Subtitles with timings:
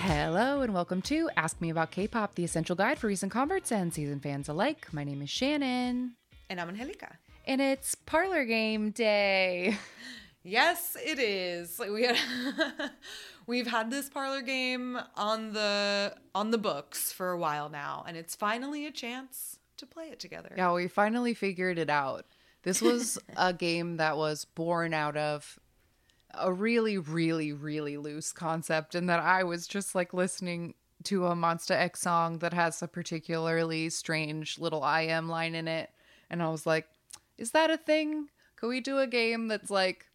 [0.00, 3.92] Hello and welcome to Ask Me About K-pop, the essential guide for recent converts and
[3.92, 4.86] season fans alike.
[4.92, 6.12] My name is Shannon,
[6.48, 7.16] And I'm Angelica.
[7.46, 9.76] and it's parlor game day.
[10.46, 11.78] Yes, it is.
[11.80, 12.16] Like, We had
[13.46, 18.16] we've had this parlor game on the on the books for a while now, and
[18.16, 20.54] it's finally a chance to play it together.
[20.56, 22.26] Yeah, we finally figured it out.
[22.62, 25.58] This was a game that was born out of
[26.32, 31.34] a really, really, really loose concept, and that I was just like listening to a
[31.34, 35.90] Monsta X song that has a particularly strange little I.M line in it,
[36.30, 36.86] and I was like,
[37.36, 38.28] "Is that a thing?
[38.54, 40.06] Could we do a game that's like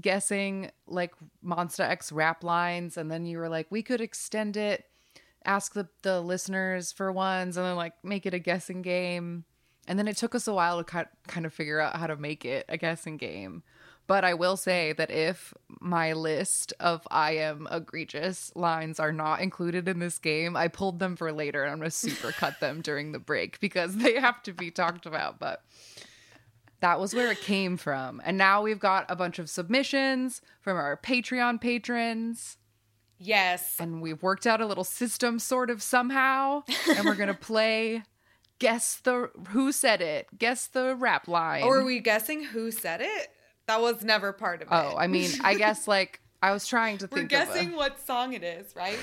[0.00, 4.84] guessing like Monsta X rap lines?" And then you were like, "We could extend it."
[5.44, 9.44] ask the, the listeners for ones and then like make it a guessing game
[9.88, 12.44] and then it took us a while to kind of figure out how to make
[12.44, 13.62] it a guessing game
[14.06, 19.40] but i will say that if my list of i am egregious lines are not
[19.40, 22.60] included in this game i pulled them for later and i'm going to super cut
[22.60, 25.62] them during the break because they have to be talked about but
[26.80, 30.76] that was where it came from and now we've got a bunch of submissions from
[30.76, 32.56] our patreon patrons
[33.22, 33.76] Yes.
[33.78, 36.62] and we've worked out a little system sort of somehow
[36.96, 38.02] and we're gonna play
[38.58, 43.00] guess the who said it guess the rap line Or are we guessing who said
[43.02, 43.28] it?
[43.66, 44.74] That was never part of it.
[44.74, 47.30] oh i mean i guess like i was trying to think.
[47.32, 47.38] Of.
[47.38, 48.98] We're guessing a, what song it is, right?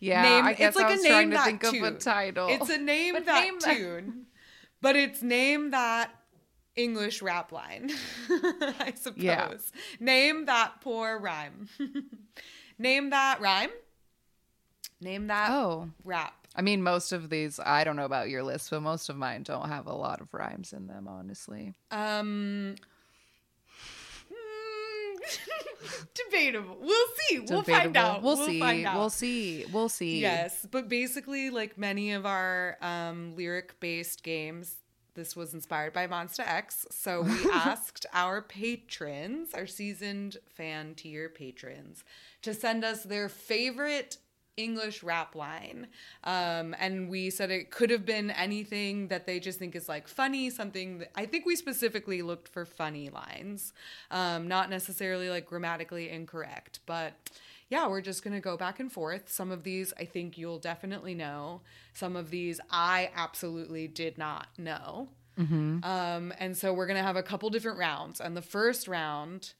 [0.00, 1.84] yeah name, i guess it's like i was a name trying to that think tune.
[1.84, 4.26] of a title It's a name But that name that- tune,
[4.80, 6.10] but it's name that
[6.76, 7.90] English rap line,
[8.30, 9.22] I suppose.
[9.22, 9.52] Yeah.
[10.00, 11.68] Name that poor rhyme.
[12.78, 13.70] name that rhyme.
[15.00, 16.46] Name that oh rap.
[16.54, 19.42] i mean most of these i don't know about your list but most of mine
[19.42, 22.76] don't have a lot of rhymes in them honestly Um.
[24.30, 25.16] mm,
[26.14, 26.76] Debatable.
[26.80, 27.40] We'll see.
[27.40, 27.98] We'll find Debatable.
[27.98, 28.22] out.
[28.22, 28.96] we'll, see find out.
[28.96, 34.76] we'll see we'll see Yes, but basically, like many of our um, lyric-based games,
[35.14, 36.86] this was inspired by Monsta X.
[36.90, 42.04] So we asked our patrons, our seasoned fan tier patrons,
[42.42, 44.18] to send us their favorite
[44.56, 45.86] English rap line.
[46.24, 50.08] Um, and we said it could have been anything that they just think is like
[50.08, 53.72] funny, something that I think we specifically looked for funny lines,
[54.10, 57.14] um, not necessarily like grammatically incorrect, but
[57.72, 59.32] yeah, we're just going to go back and forth.
[59.32, 61.62] Some of these I think you'll definitely know.
[61.94, 65.08] Some of these I absolutely did not know.
[65.38, 68.20] Um, and so we're going to have a couple different rounds.
[68.20, 69.54] And the first round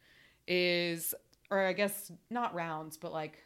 [0.47, 1.15] is,
[1.51, 3.39] or I guess not rounds, but like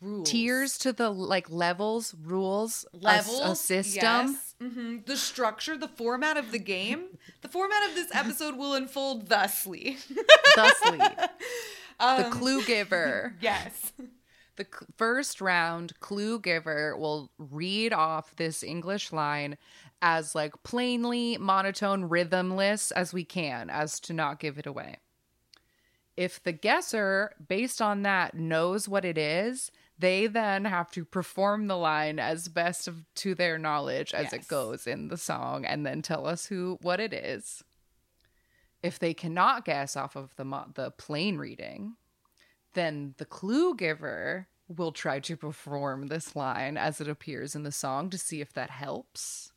[0.00, 0.30] rules.
[0.30, 4.54] tiers to the like levels rules Levels, a, system yes.
[4.62, 5.06] Mhm.
[5.06, 9.98] The structure, the format of the game, the format of this episode will unfold thusly.
[10.54, 11.00] thusly
[12.00, 13.92] Um, the clue giver Yes.
[14.56, 19.56] The c- first round clue giver will read off this English line
[20.02, 24.96] as like plainly monotone, rhythmless as we can, as to not give it away.
[26.16, 31.66] If the guesser, based on that, knows what it is, they then have to perform
[31.68, 34.32] the line as best of to their knowledge as Yes.
[34.32, 37.62] it goes in the song, and then tell us who what it is.
[38.82, 41.96] If they cannot guess off of the mo- the plain reading,
[42.74, 47.72] then the clue giver will try to perform this line as it appears in the
[47.72, 49.52] song to see if that helps.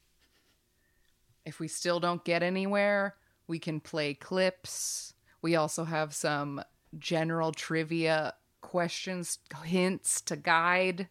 [1.45, 3.15] If we still don't get anywhere,
[3.47, 5.13] we can play clips.
[5.41, 6.63] We also have some
[6.97, 11.09] general trivia questions, hints to guide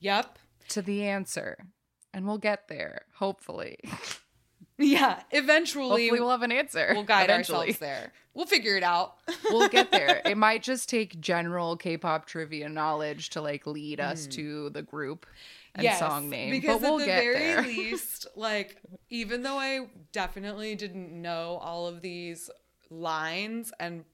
[0.00, 0.38] Yep.
[0.70, 1.66] to the answer.
[2.12, 3.78] And we'll get there, hopefully.
[4.78, 5.22] Yeah.
[5.30, 6.90] Eventually, Hopefully, we'll have an answer.
[6.94, 7.58] we'll guide eventually.
[7.58, 8.12] ourselves there.
[8.34, 9.14] We'll figure it out.
[9.50, 10.20] we'll get there.
[10.24, 14.32] It might just take general K-pop trivia knowledge to like lead us mm.
[14.32, 15.26] to the group
[15.74, 17.62] and song name, Because but we'll at the very there.
[17.66, 18.76] least, like,
[19.10, 22.50] even though I definitely didn't know all of these
[22.90, 24.04] lines and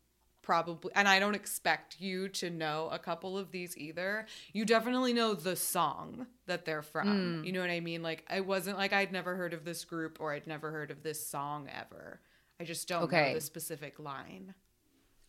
[0.43, 4.27] probably and I don't expect you to know a couple of these either.
[4.53, 7.39] You definitely know the song that they're from.
[7.41, 7.45] Hmm.
[7.45, 8.03] You know what I mean?
[8.03, 11.03] Like I wasn't like I'd never heard of this group or I'd never heard of
[11.03, 12.21] this song ever.
[12.61, 13.29] I just don't Okay.
[13.29, 14.55] know the specific line.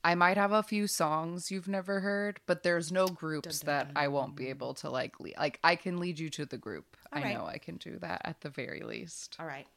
[0.04, 3.88] I might have a few songs you've never heard, but there's no groups Dun, that
[3.94, 5.20] dun, I won't be able to like.
[5.20, 6.98] Le- like I can lead you to the group.
[7.14, 7.38] I Alright.
[7.38, 9.36] know I can do that at the very least.
[9.40, 9.68] All right.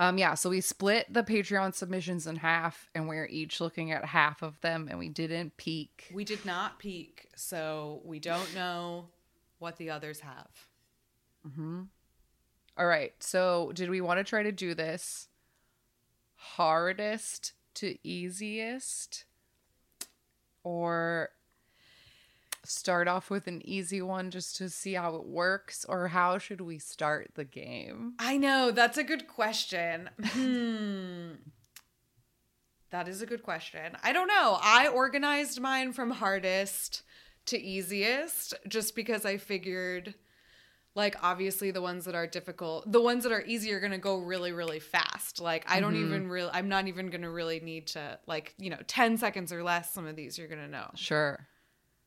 [0.00, 4.04] Um, yeah, so we split the Patreon submissions in half, and we're each looking at
[4.04, 6.08] half of them, and we didn't peek.
[6.14, 9.06] We did not peek, so we don't know
[9.58, 10.50] what the others have.
[11.52, 11.82] Hmm.
[12.76, 15.26] All right, so did we want to try to do this
[16.36, 19.24] hardest to easiest,
[20.62, 21.30] or
[22.68, 26.60] start off with an easy one just to see how it works, or how should
[26.60, 28.14] we start the game?
[28.18, 30.10] I know, that's a good question.
[30.22, 31.32] Hmm.
[32.90, 33.96] That is a good question.
[34.02, 34.58] I don't know.
[34.62, 37.02] I organized mine from hardest
[37.46, 40.14] to easiest just because I figured
[40.94, 43.98] like obviously the ones that are difficult, the ones that are easy are going to
[43.98, 45.40] go really really fast.
[45.40, 48.70] Like I don't even really I'm not even going to really need to like, you
[48.70, 50.90] know, 10 seconds or less some of these you're going to know.
[50.94, 51.46] Sure,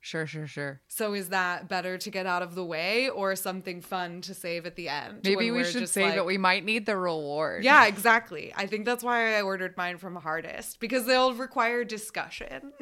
[0.01, 0.81] sure, sure, sure.
[0.87, 4.65] So is that better to get out of the way or something fun to save
[4.65, 5.21] at the end?
[5.23, 6.25] Maybe we should save like- it.
[6.25, 7.63] We might need the reward.
[7.63, 8.51] Yeah, exactly.
[8.55, 12.73] I think that's why I ordered mine from hardest because they'll require discussion.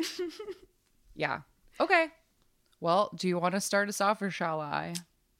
[1.16, 1.42] Yeah.
[1.81, 2.07] Okay.
[2.80, 4.94] Well, do you want to start us off or shall I?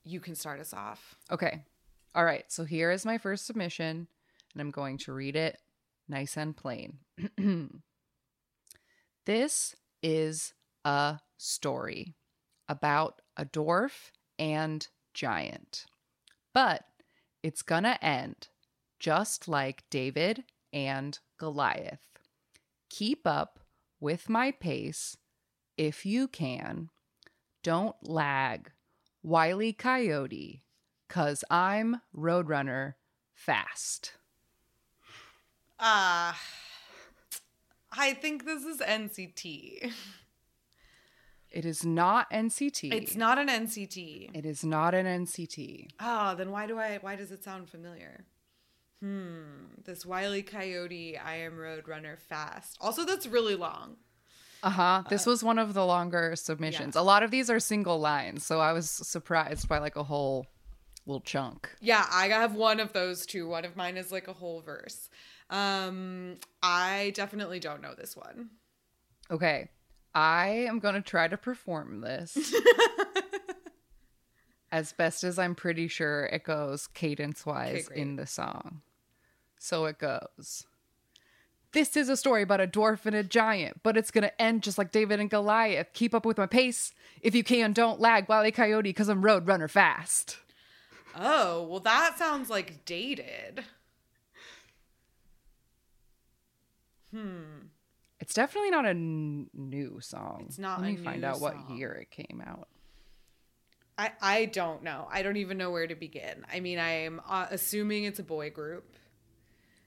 [0.04, 1.16] you can start us off.
[1.32, 1.64] Okay.
[2.14, 2.44] All right.
[2.50, 4.08] So here is my first submission,
[4.54, 5.58] and I'm going to read it
[6.10, 6.98] nice and plain.
[9.26, 10.54] this is
[10.86, 12.16] a story
[12.68, 15.86] about a dwarf and giant,
[16.54, 16.86] but
[17.44, 18.48] it's gonna end
[19.00, 20.44] just like David
[20.74, 22.20] and Goliath.
[22.90, 23.60] Keep up
[24.00, 25.18] with my pace
[25.78, 26.90] if you can.
[27.64, 28.72] Don't lag,
[29.24, 30.64] Wiley Coyote,
[31.08, 32.96] cause I'm Roadrunner
[33.34, 34.14] fast.
[35.80, 36.34] Uh
[37.92, 39.92] I think this is NCT.
[41.52, 42.94] It is not NCT.
[42.94, 44.36] It's not an NCT.
[44.36, 45.88] It is not an NCT.
[46.00, 48.26] Oh, then why do I why does it sound familiar?
[49.02, 49.82] Hmm.
[49.86, 52.78] This Wiley Coyote, I am Roadrunner fast.
[52.82, 53.96] Also, that's really long.
[54.62, 55.04] Uh huh.
[55.10, 56.96] This was one of the longer submissions.
[56.96, 60.46] A lot of these are single lines, so I was surprised by like a whole
[61.06, 61.70] little chunk.
[61.80, 63.48] Yeah, I have one of those too.
[63.48, 65.10] One of mine is like a whole verse.
[65.50, 68.50] Um, I definitely don't know this one.
[69.32, 69.70] Okay.
[70.14, 72.38] I am going to try to perform this
[74.72, 78.00] as best as I'm pretty sure it goes cadence wise great.
[78.00, 78.82] in the song.
[79.60, 80.66] So it goes.
[81.72, 84.64] This is a story about a dwarf and a giant, but it's going to end
[84.64, 85.94] just like David and Goliath.
[85.94, 86.94] Keep up with my pace.
[87.22, 90.38] If you can, don't lag, Wily Coyote, because I'm Roadrunner fast.
[91.16, 93.66] Oh, well, that sounds like dated.
[97.12, 97.69] Hmm.
[98.30, 100.44] It's definitely not a n- new song.
[100.46, 102.68] It's not Let me find out what year it came out.
[103.98, 105.08] I I don't know.
[105.12, 106.46] I don't even know where to begin.
[106.54, 108.98] I mean, I'm uh, assuming it's a boy group.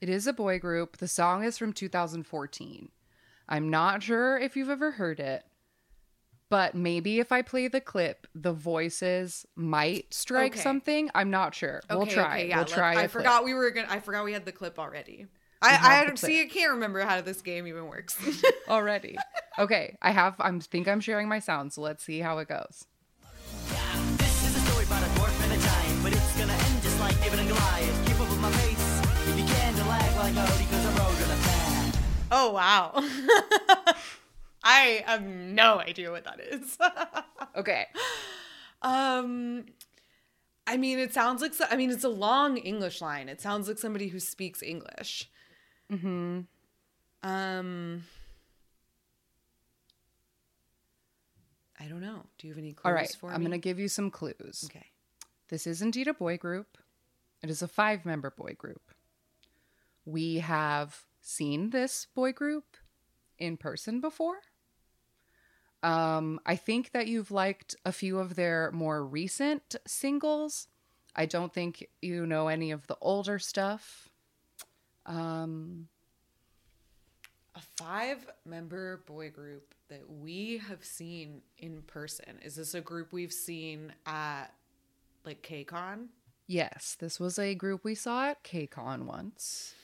[0.00, 0.96] It is a boy group.
[0.96, 2.88] The song is from 2014.
[3.48, 5.44] I'm not sure if you've ever heard it,
[6.48, 10.62] but maybe if I play the clip, the voices might strike Okay.
[10.62, 11.12] something.
[11.14, 11.80] I'm not sure.
[11.88, 12.38] we'll try.
[12.38, 12.88] okay, yeah, we'll try.
[12.88, 13.10] I a clip.
[13.12, 13.86] forgot we were gonna.
[13.88, 15.28] I forgot we had the clip already.
[15.62, 16.42] I I don't see.
[16.42, 18.16] I can't remember how this game even works.
[18.68, 19.16] already.
[19.58, 20.34] Okay, I have.
[20.40, 22.84] I'm think I'm sharing my sound, so let's see how it goes.
[24.18, 26.98] This is a story about a dwarf and a giant, but it's gonna end just
[27.00, 28.06] like David and Goliath.
[28.06, 29.00] Keep up with my pace.
[29.28, 31.98] If you can, to lag like a because I'm road gonna fast.
[32.32, 32.92] oh wow.
[34.64, 36.76] I have no idea what that is.
[37.54, 37.86] Okay.
[38.80, 39.66] um,
[40.66, 41.52] I mean, it sounds like.
[41.52, 43.28] so- I mean, it's a long English line.
[43.28, 45.28] It sounds like somebody who speaks English.
[45.92, 46.40] Mm-hmm.
[47.22, 48.04] Um,
[51.78, 52.24] I don't know.
[52.38, 53.16] Do you have any clues All right.
[53.20, 53.34] for me?
[53.34, 54.64] I'm gonna give you some clues.
[54.66, 54.86] Okay.
[55.48, 56.78] This is indeed a boy group.
[57.42, 58.92] It is a five member boy group.
[60.04, 62.76] We have seen this boy group
[63.38, 64.38] in person before.
[65.82, 70.68] Um, I think that you've liked a few of their more recent singles.
[71.14, 74.08] I don't think you know any of the older stuff.
[75.06, 75.88] Um,
[77.54, 82.38] A five-member boy group that we have seen in person.
[82.42, 84.46] Is this a group we've seen at
[85.24, 86.08] like KCON?
[86.48, 89.74] yes, this was a group we saw at KCON once.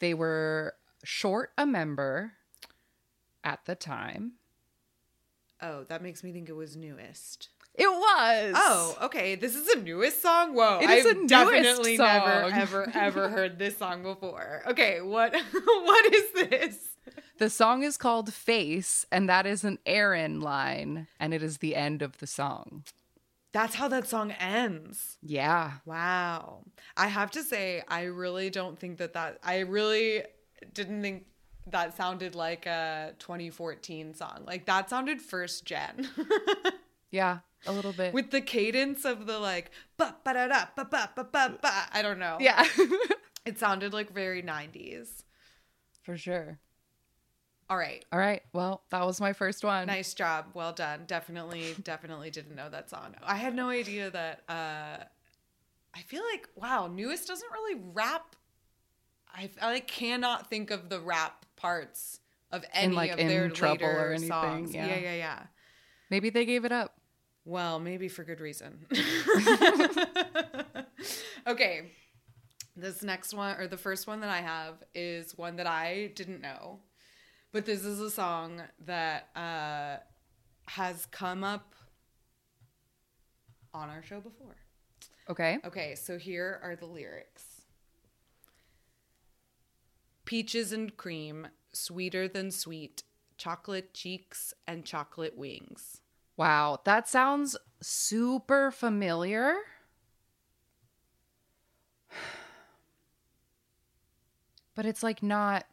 [0.00, 0.74] They were
[1.04, 2.32] short a member
[3.44, 4.32] at the time.
[5.62, 7.48] Oh, that makes me think it was NU'EST.
[7.80, 8.54] It was.
[8.56, 9.36] Oh, okay.
[9.36, 10.54] This is a NU'EST song.
[10.54, 14.62] Whoa, It is I've a definitely never, ever, ever heard this song before.
[14.66, 16.88] Okay, what, what is this?
[17.38, 21.74] The song is called Face, and that is an Aron line, and it is the
[21.74, 22.84] end of the song.
[23.52, 25.16] That's how that song ends.
[25.22, 25.72] Yeah.
[25.86, 26.64] Wow.
[26.98, 30.22] I have to say, I really don't think that that, I really
[30.74, 31.24] didn't think
[31.66, 34.44] that sounded like a 2014 song.
[34.46, 36.08] Like that sounded first gen.
[37.10, 37.38] Yeah.
[37.66, 38.14] A little bit.
[38.14, 41.72] With the cadence of the like, ba ba da da ba ba ba ba ba.
[41.92, 42.36] I don't know.
[42.40, 42.64] yeah.
[43.46, 45.22] It sounded like very 90s.
[46.02, 46.58] For sure.
[47.70, 48.04] All right.
[48.12, 48.42] All right.
[48.52, 49.86] Well, that was my first one.
[49.86, 50.46] Nice job.
[50.52, 51.04] Well done.
[51.06, 53.14] Definitely, definitely didn't know that song.
[53.22, 54.42] I had no idea that.
[54.48, 55.04] uh
[55.94, 58.36] I feel like wow, NU'EST doesn't really rap.
[59.34, 62.20] I, I like cannot think of the rap parts
[62.52, 64.74] of any like, of In their Trouble later or anything, songs.
[64.74, 64.86] yeah.
[64.86, 65.42] yeah, yeah, yeah.
[66.10, 66.99] Maybe they gave it up.
[67.44, 68.86] Well, maybe for good reason.
[71.46, 71.90] okay.
[72.76, 76.40] This next one, or the first one that I have, is one that I didn't
[76.40, 76.80] know.
[77.52, 79.96] But this is a song that uh,
[80.66, 81.74] has come up
[83.74, 84.56] on our show before.
[85.28, 85.58] Okay.
[85.64, 87.44] Okay, so here are the lyrics
[90.24, 93.02] Peaches and cream, sweeter than sweet,
[93.36, 96.00] chocolate cheeks and chocolate wings.
[96.40, 96.80] Wow.
[96.84, 99.56] That sounds super familiar.
[104.74, 105.66] But it's like not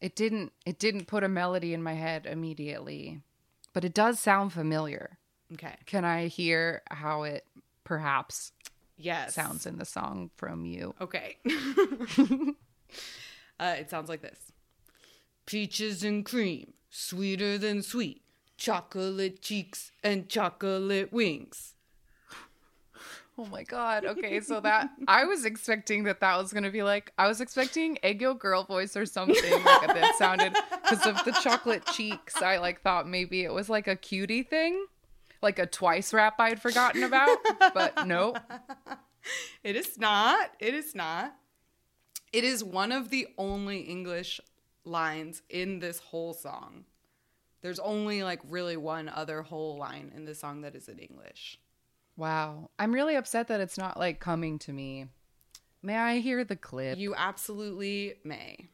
[0.00, 3.20] it didn't it didn't put a melody in my head immediately.
[3.74, 5.18] But it does sound familiar.
[5.52, 5.74] Okay.
[5.84, 7.44] Can I hear how it
[7.84, 8.52] perhaps
[8.96, 9.34] Yes.
[9.34, 10.94] sounds in the song from you?
[11.02, 11.36] Okay.
[13.60, 14.52] uh, it sounds like this
[15.44, 18.21] Peaches and cream, sweeter than sweet,
[18.62, 21.74] chocolate cheeks and chocolate wings.
[23.36, 24.04] Oh my god.
[24.04, 27.98] Okay, so that I was expecting that that was gonna be like I was expecting
[28.04, 32.40] egg yolk girl voice or something like that sounded because of the chocolate cheeks.
[32.40, 34.86] I like thought maybe it was like a cutie thing,
[35.40, 37.38] like a twice rap I'd forgotten about,
[37.74, 38.38] but nope.
[39.64, 40.50] It is not.
[40.60, 41.34] It is not.
[42.32, 44.40] It is one of the only English
[44.84, 46.84] lines in this whole song.
[47.62, 51.58] There's only like really one other whole line in the song that is in English.
[52.16, 55.06] Wow, I'm really upset that it's not like coming to me.
[55.82, 56.98] May I hear the clip?
[56.98, 58.68] You absolutely may.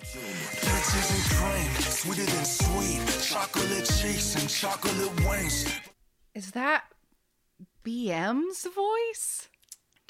[0.00, 5.70] Peaches and cream, sweeter than sweet, chocolate cheeks and chocolate wings.
[6.34, 6.84] Is that
[7.84, 9.48] BM's voice?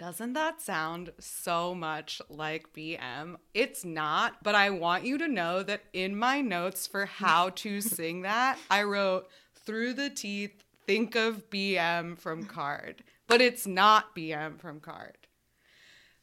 [0.00, 3.37] Doesn't that sound so much like BM?
[3.52, 7.80] It's not, but I want you to know that in my notes for how to
[7.83, 9.28] sing that, I wrote
[9.66, 13.02] through the teeth, think of BM from KARD.
[13.26, 15.16] But it's not BM from KARD.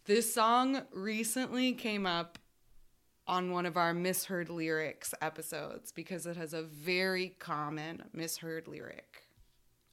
[0.05, 2.39] This song recently came up
[3.27, 9.26] on one of our misheard lyrics episodes because it has a very common misheard lyric.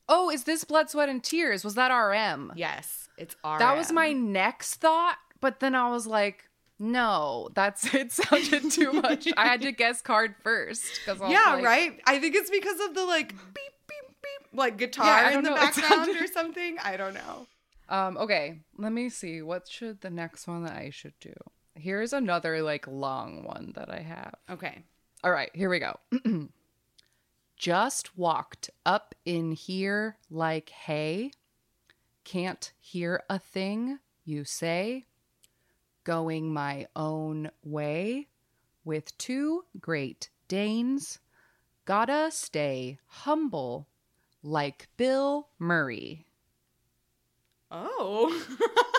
[0.08, 1.64] Oh, is this Blood, Sweat, and Tears?
[1.64, 2.52] Was that RM?
[2.56, 3.58] Yes, it's R.
[3.58, 6.44] That was my next thought, but then I was like,
[6.78, 9.28] no, that's it sounded too much.
[9.36, 12.00] I had to guess KARD first Yeah, right.
[12.06, 15.50] I think it's because of the like beep beep beep like guitar Yeah, in the
[15.50, 15.56] know.
[15.64, 16.76] Background sounded- or something.
[16.82, 17.46] I don't know.
[17.88, 19.42] Um, okay, let me see.
[19.42, 21.34] What should the next one that I should do?
[21.74, 24.34] Here's another like long one that I have.
[24.50, 24.84] Okay.
[25.22, 25.98] All right, here we go.
[27.64, 31.30] Just walked up in here like hay.
[32.22, 35.06] Can't hear a thing you say.
[36.04, 38.28] Going my own way
[38.84, 41.20] with two great Danes.
[41.86, 43.88] Gotta stay humble
[44.42, 46.26] like Bill Murray.
[47.70, 48.44] Oh.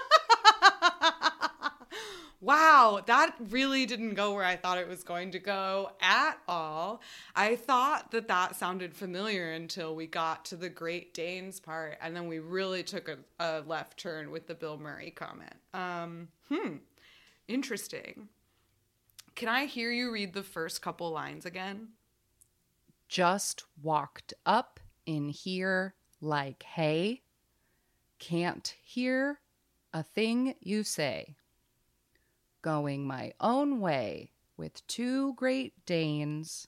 [2.45, 7.01] wow, that really didn't go where I thought it was going to go at all.
[7.35, 12.15] I thought that that sounded familiar until we got to the Great Danes part, and
[12.15, 15.55] then we really took a, a left turn with the Bill Murray comment.
[15.73, 16.75] Um, hmm,
[17.47, 18.29] interesting.
[19.33, 21.87] Can I hear you read the first couple lines again?
[23.09, 27.23] Just walked up in here like hay.
[28.19, 29.39] Can't hear
[29.91, 31.35] a thing you say.
[32.65, 36.67] Going my own way with two great Danes.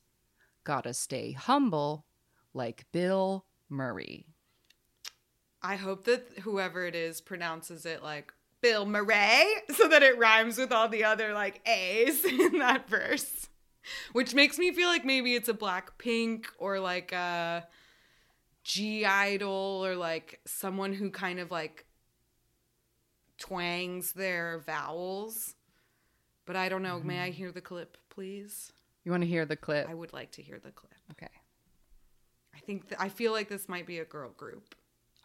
[0.63, 2.05] Gotta stay humble
[2.53, 4.27] like Bill Murray.
[5.63, 9.43] I hope that whoever it is pronounces it like Bill Murray
[9.75, 13.49] so that it rhymes with all the other like A's in that verse.
[14.11, 17.65] Which makes me feel like maybe it's a Black Pink or like a
[18.63, 21.87] G Idol or like someone who kind of like
[23.39, 25.55] twangs their vowels.
[26.47, 26.99] But I don't know.
[26.99, 27.33] May I mm-hmm.
[27.33, 28.71] hear the clip, please?
[29.03, 29.87] You want to hear the clip?
[29.87, 30.93] I would like to hear the clip.
[31.11, 31.29] Okay.
[32.55, 34.73] I think th- I feel like this might be a girl group.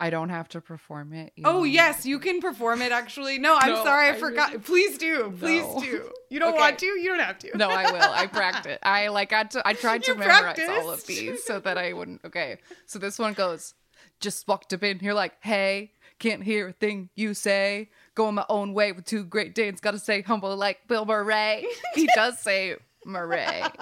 [0.00, 1.32] I don't have to perform it.
[1.44, 2.90] Oh yes, you can perform it.
[2.90, 4.50] Actually, no, I'm No, sorry, I, I forgot.
[4.50, 5.80] really- Please do, please No.
[5.80, 6.12] do.
[6.28, 6.58] You don't Okay.
[6.58, 6.86] want to?
[6.86, 7.56] You don't have to.
[7.56, 8.02] No, I will.
[8.02, 8.78] I practice.
[8.82, 11.92] I like got to I tried to You memorize all of these so that I
[11.92, 12.58] wouldn't okay.
[12.86, 13.74] So this one goes,
[14.18, 17.90] just walked up in here like, hey, can't hear a thing you say.
[18.14, 21.66] Going my own way with two great Danes, gotta stay humble like Bill Murray.
[21.94, 23.62] he does say Murray.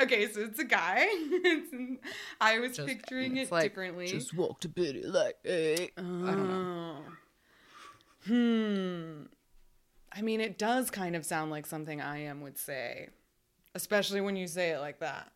[0.00, 1.06] Okay, so it's a guy.
[2.40, 4.08] I was picturing it like, differently.
[4.08, 5.90] Just walked a bit like, hey.
[5.96, 6.96] I don't know.
[6.98, 7.12] Oh.
[8.26, 9.22] Hmm.
[10.12, 13.08] I mean, it does kind of sound like something I.M would say,
[13.74, 15.32] especially when you say it like that.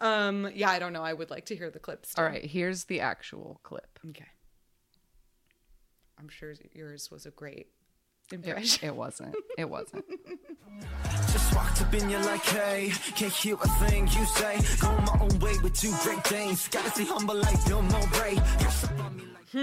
[0.00, 0.50] um.
[0.54, 1.02] Yeah, I don't know.
[1.02, 2.06] I would like to hear the clip.
[2.06, 2.24] Still.
[2.24, 3.98] All right, here's the actual clip.
[4.10, 4.28] Okay.
[6.22, 7.66] I'm sure yours was a great
[8.30, 8.86] It, impression.
[8.88, 9.34] it wasn't.
[9.58, 10.04] It wasn't.
[11.32, 14.60] Just walked up in you like, hey, can't hear a thing you say.
[14.80, 16.68] Going my own way with two great things.
[16.68, 18.36] Gotta stay humble like Bill Murray.
[18.60, 19.54] Press up on me like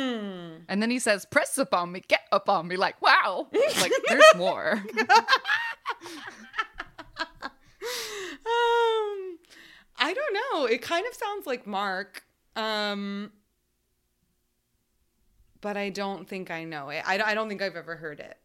[0.68, 3.48] And then he says, "Press up on me, get up on me." Like, wow,
[3.82, 4.84] like there's more.
[8.46, 9.38] Um,
[9.98, 10.66] I don't know.
[10.66, 12.24] It kind of sounds like Mark.
[12.56, 13.32] Um,
[15.62, 17.04] but I don't think I know it.
[17.08, 18.38] I, I don't think I've ever heard it.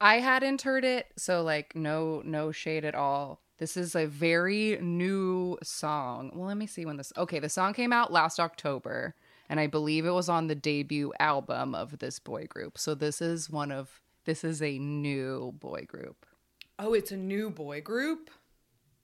[0.00, 3.40] I hadn't heard it, so like no no shade at all.
[3.58, 6.30] This is a very new song.
[6.34, 7.12] Well, let me see when this.
[7.16, 9.16] Okay, the song came out last October,
[9.48, 12.78] and I believe it was on the debut album of this boy group.
[12.78, 16.26] So this is one of this is a new boy group.
[16.78, 18.30] Oh, it's a new boy group.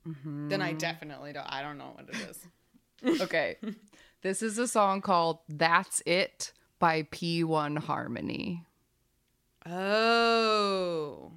[0.06, 0.48] Mm-hmm.
[0.48, 1.46] Then I definitely don't.
[1.46, 2.46] I don't know what it is.
[3.20, 3.56] Okay,
[4.22, 8.64] this is a song called "That's It" by P1 Harmony.
[9.66, 11.32] Oh,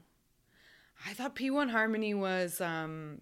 [1.07, 3.21] I thought P1 Harmony was um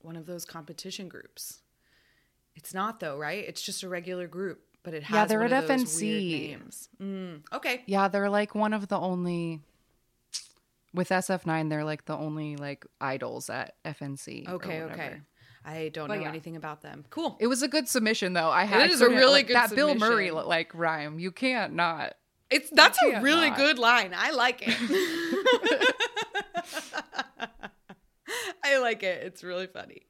[0.00, 1.60] one of those competition groups.
[2.54, 3.44] It's not though, right?
[3.46, 6.58] It's just a regular group, but it has Yeah, they're at FNC.
[7.02, 7.82] Mm, okay.
[7.86, 9.60] Yeah, they're like one of the only
[10.94, 11.68] with SF9.
[11.68, 14.48] They're like the only like idols at FNC.
[14.48, 15.20] Okay, okay.
[15.66, 16.28] I don't But know yeah.
[16.28, 17.04] anything about them.
[17.10, 17.36] Cool.
[17.40, 18.50] It was a good submission though.
[18.50, 21.18] I had It is a really like, good that Bill Murray like rhyme.
[21.18, 22.14] You can't not.
[22.50, 23.58] It's that's a really not.
[23.58, 24.14] good line.
[24.16, 24.76] I like it.
[28.64, 29.24] I like it.
[29.24, 30.02] It's really funny.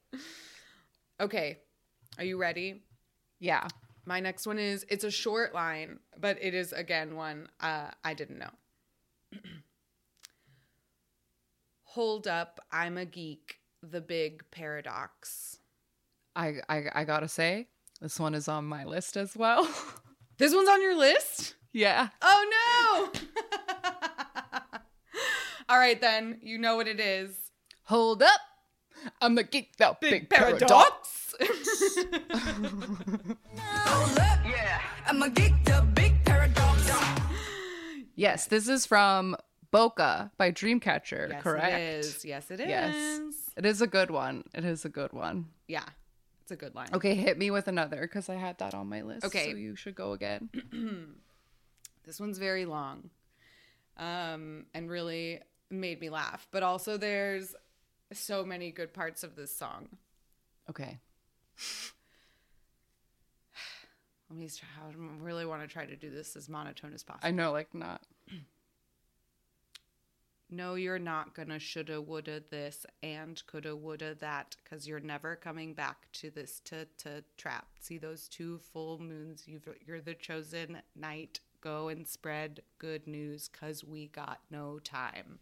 [1.19, 1.59] Okay.
[2.19, 2.83] Are you ready?
[3.41, 3.67] Yeah.
[4.05, 8.13] My next one is it's a short line, but it is again one uh, I
[8.13, 8.51] didn't know.
[11.85, 13.57] Hold up, I'm a geek.
[13.83, 15.59] The big paradox.
[16.35, 17.69] I I, I gotta say
[18.01, 19.69] this one is on my list as well.
[20.39, 21.55] This one's on your list?
[21.73, 22.09] yeah.
[22.21, 23.21] Oh no!
[25.71, 26.39] All right, then.
[26.43, 27.35] You know what it is.
[27.85, 28.41] Hold up.
[29.23, 29.97] I'm a geek though.
[29.99, 31.35] Big, Big, paradox.
[31.39, 31.87] paradox.
[34.45, 36.91] Yeah, I'm a geek, the big paradox.
[38.15, 39.37] Yes, this is from
[39.71, 41.31] Boca by Dreamcatcher.
[41.31, 41.75] yes, correct.
[41.75, 42.25] it is.
[42.25, 42.69] Yes, it is.
[42.69, 43.33] Yes.
[43.57, 44.45] It is a good one.
[44.55, 45.47] It is a good one.
[45.69, 45.85] Yeah,
[46.43, 46.89] it's a good line.
[46.93, 49.25] Okay, hit me with another because I had that on my list.
[49.25, 49.51] Okay.
[49.51, 50.51] So you should go again.
[52.07, 53.11] This one's very long,
[53.97, 56.47] um, and really made me laugh.
[56.53, 57.57] But also, there's
[58.13, 59.89] so many good parts of this song.
[60.71, 61.01] Okay.
[64.31, 64.69] Let me try.
[64.89, 67.27] I really want to try to do this as monotone as possible.
[67.27, 68.03] I know, like not.
[70.49, 75.75] No, you're not gonna shoulda, woulda this and coulda, woulda that, cause you're never coming
[75.75, 77.67] back to this to to trap.
[77.81, 79.45] See those two full moons?
[79.47, 81.41] You've, you're the chosen night.
[81.61, 85.41] Go and spread good news, cause we got no time.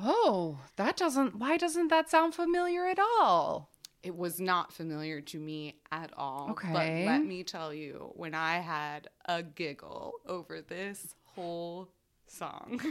[0.00, 1.36] Oh, that doesn't.
[1.36, 3.70] Why doesn't that sound familiar at all?
[4.02, 6.50] It was not familiar to me at all.
[6.50, 6.68] Okay.
[6.72, 11.88] But let me tell you, when I had a giggle over this whole
[12.30, 12.80] song.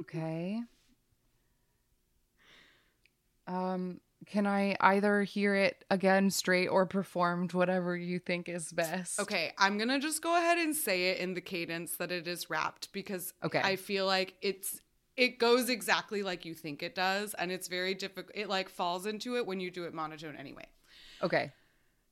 [0.00, 0.60] Okay.
[3.46, 9.18] Um, can I either hear it again straight or performed, whatever you think is best?
[9.20, 12.50] Okay, I'm gonna just go ahead and say it in the cadence that it is
[12.50, 13.60] rapped because Okay.
[13.62, 14.80] I feel like it's
[15.16, 18.30] it goes exactly like you think it does, and it's very difficult.
[18.34, 20.66] It like falls into it when you do it monotone anyway.
[21.22, 21.52] Okay.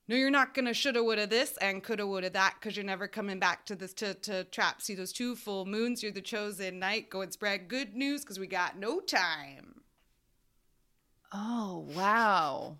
[0.08, 3.38] No, you're not gonna shoulda woulda this and coulda woulda that because you're never coming
[3.38, 4.80] back to this to to trap.
[4.80, 6.02] See those two full moons.
[6.02, 7.10] You're the chosen night.
[7.10, 9.82] Go and spread good news because we got no time.
[11.30, 12.78] Oh wow.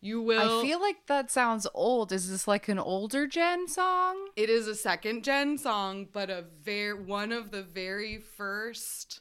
[0.00, 0.62] You will.
[0.62, 2.10] I feel like that sounds old.
[2.10, 4.30] Is this like an older gen song?
[4.34, 9.20] It is a second gen song, but a very one of the very first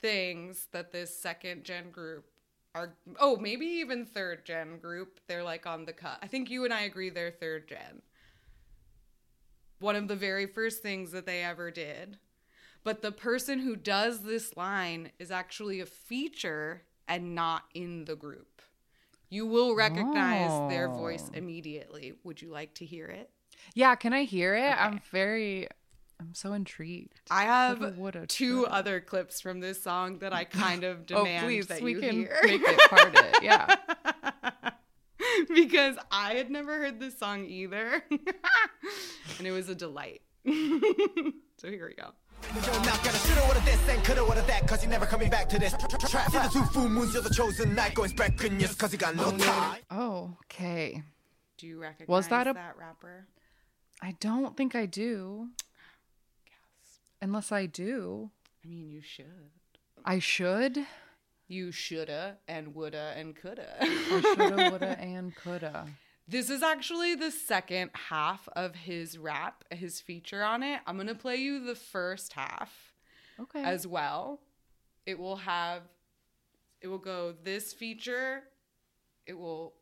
[0.00, 2.29] things that this second gen group
[2.74, 5.20] our oh maybe even third gen group.
[5.26, 6.18] They're like on the cut.
[6.22, 8.02] I think you and I agree they're third gen.
[9.80, 12.18] One of the very first things that they ever did.
[12.84, 18.16] But the person who does this line is actually a feature and not in the
[18.16, 18.62] group.
[19.30, 21.34] You will recognize their voice Oh.
[21.34, 22.14] immediately.
[22.24, 23.30] Would you like to hear it?
[23.74, 24.76] Yeah, can I hear it?
[24.78, 25.68] I'm very
[26.20, 27.20] I'm so intrigued.
[27.30, 28.72] I have Coulda, woulda, two shoulda.
[28.72, 31.92] other clips from this song that I oh, kind of Oh, demand please, that we
[31.92, 32.38] you can hear.
[32.44, 33.42] make it part of it.
[33.42, 33.74] Yeah.
[35.54, 38.02] because I had never heard this song either.
[38.10, 40.22] and it was a delight.
[40.46, 42.10] so here we go.
[42.54, 45.28] But you're not gonna shoulda, woulda this and coulda, woulda that, cause you're never coming
[45.28, 45.74] back to this
[46.08, 46.30] trap.
[46.30, 48.98] See the two full moons, you're the chosen night, going back in yes, cause you
[48.98, 49.80] got no time.
[49.90, 51.02] Oh, okay.
[51.58, 53.26] Do you recognize Was that a- that rapper?
[54.02, 55.48] I don't think I do.
[57.22, 58.30] Unless I do.
[58.64, 59.50] I mean, you should.
[60.04, 60.78] I should.
[61.48, 63.76] You shoulda and woulda and coulda.
[63.80, 65.86] I shoulda, woulda, and coulda.
[66.28, 70.80] This is actually the second half of his rap, his feature on it.
[70.86, 72.94] I'm to play you the first half
[73.40, 73.62] Okay.
[73.64, 74.40] as well.
[75.06, 75.82] It will have,
[76.80, 78.44] it will go this feature,
[79.26, 79.74] it will,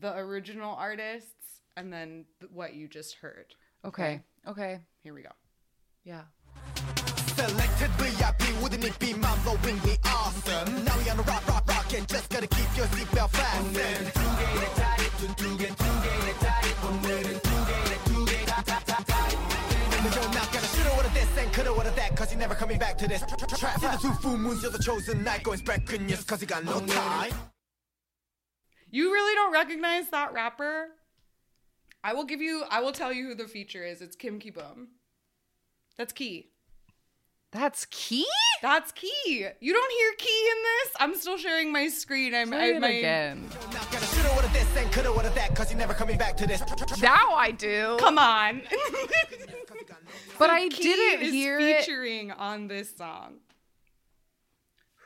[0.00, 3.54] the original artists, and then th- what you just heard.
[3.84, 4.20] okay.
[4.48, 4.80] Okay.
[5.04, 5.30] Here we go.
[6.02, 6.22] Yeah.
[7.38, 10.84] Selected VIP, wouldn't it be mind-blowingly awesome?
[10.84, 13.76] Now we on a rock, rock, rock, and just gotta keep your seatbelt fastened.
[21.96, 23.22] That, cause you're never coming back to this
[23.56, 23.80] trap.
[23.80, 26.46] See the two full moons, you're the chosen night, going back in yes, cause you
[26.46, 27.32] got no time.
[28.90, 30.88] You really don't recognize that rapper?
[32.04, 34.02] I will give you, I will tell you who the feature is.
[34.02, 34.88] It's Kim Kibum.
[35.96, 36.50] That's Key.
[37.50, 38.26] That's key?
[38.60, 39.46] That's Key.
[39.60, 40.92] You don't hear Key in this?
[41.00, 42.34] I'm still sharing my screen.
[42.34, 43.48] I'm Play I, it my, again.
[43.50, 46.36] You're not gonna shoulda, woulda this and coulda, woulda that, cause you're never coming back
[46.38, 47.00] to this trap.
[47.00, 47.96] Now I do.
[48.00, 48.62] Come on.
[50.38, 51.84] but I Key didn't is hear it.
[51.84, 53.36] featuring on this song.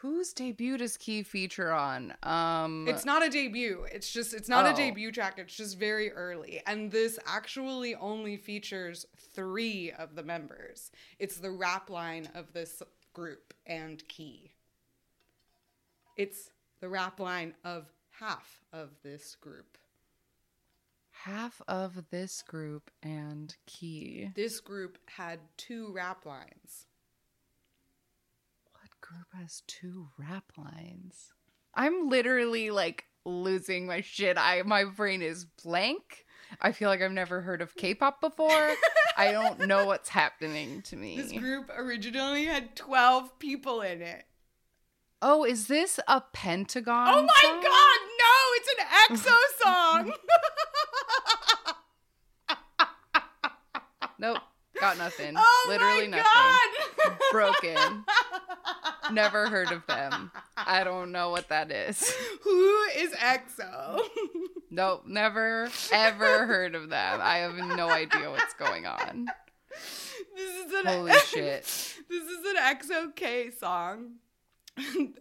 [0.03, 2.15] Whose debut does Key feature on?
[2.25, 3.87] Um It's not a debut.
[3.93, 4.73] It's just it's not Oh.
[4.73, 5.39] a debut track.
[5.39, 6.61] It's just very early.
[6.67, 10.91] And this actually only features 3 of the members.
[11.21, 14.53] It's the rap line of this group and Key.
[16.17, 19.79] It's the rap line of half of this group.
[21.27, 24.33] half of this group and Key.
[24.35, 26.89] This group had two rap lines.
[29.13, 31.33] Group has two rap lines?
[31.75, 34.39] I'm literally like losing my shit.
[34.39, 36.25] I my brain is blank.
[36.61, 38.71] I feel like I've never heard of K-pop before.
[39.17, 41.17] I don't know what's happening to me.
[41.21, 44.25] This group originally had 12 people in it.
[45.21, 47.09] Oh, is this a Pentagon?
[47.09, 47.63] Oh my song?
[47.63, 48.87] god, no, it's an
[49.29, 50.13] EXO song.
[54.19, 54.39] Nope,
[54.81, 55.35] got nothing.
[55.37, 56.25] oh Literally my nothing.
[57.07, 57.17] god.
[57.33, 58.05] Broken.
[59.13, 60.31] Never heard of them.
[60.57, 62.13] I don't know what that is.
[62.43, 64.01] Who is EXO?
[64.75, 67.21] Nope, never ever heard of them.
[67.23, 69.27] I have no idea what's going on.
[70.35, 71.65] This is an Holy shit.
[72.09, 74.13] This is an EXO K song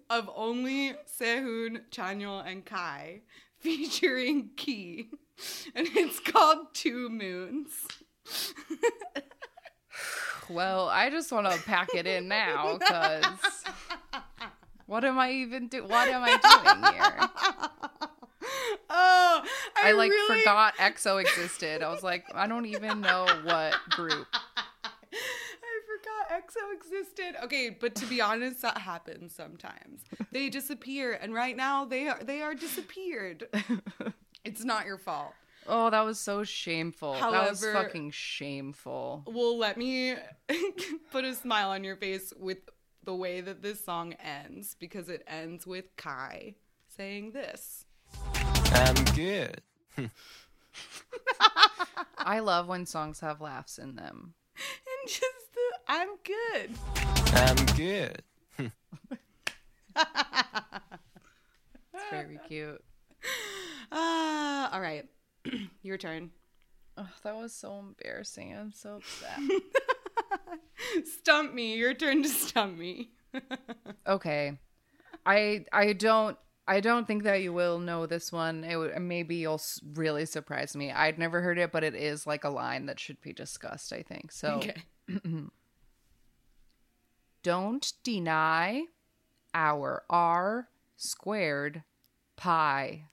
[0.09, 3.23] of only Sehun, Chanyeol, and Kai
[3.59, 5.09] featuring Key,
[5.75, 7.71] and it's called Two Moons.
[10.49, 13.25] Well, I just want to pack it in now because
[14.91, 15.87] what am I even doing?
[15.87, 17.29] What am I doing here?
[18.93, 19.43] Oh,
[19.77, 21.81] I, I, like really- forgot EXO existed.
[21.81, 24.27] I was like, I don't even know what group.
[24.33, 27.35] I forgot EXO existed.
[27.45, 30.01] Okay, but to be honest, that happens sometimes.
[30.33, 33.47] They disappear, and right now they are they are disappeared.
[34.43, 35.33] It's not your fault.
[35.67, 37.13] Oh, that was so shameful.
[37.13, 39.23] that was fucking shameful.
[39.27, 40.15] Well, let me
[41.11, 42.57] put a smile on your face with
[43.03, 46.55] the way that this song ends because it ends with Kai
[46.87, 47.85] saying this.
[48.73, 49.61] I'm good.
[52.17, 54.33] I love when songs have laughs in them.
[55.03, 56.71] And just the I'm good.
[57.33, 58.21] I'm good.
[61.93, 62.83] It's very cute.
[63.91, 65.05] Ah, all right.
[65.81, 66.31] Your turn.
[66.97, 68.55] Oh, that was so embarrassing.
[68.55, 69.39] I'm so upset.
[71.19, 71.75] Stump me.
[71.75, 73.11] Your turn to stump me.
[74.07, 74.57] okay,
[75.25, 76.37] I I don't
[76.67, 78.63] I don't think that you will know this one.
[78.63, 80.91] It would, maybe you'll s- really surprise me.
[80.91, 83.91] I'd never heard it, but it is like a line that should be discussed.
[83.93, 84.61] I think so.
[84.61, 84.75] Okay.
[87.43, 88.83] Don't deny
[89.53, 91.83] our r squared
[92.35, 93.05] pi.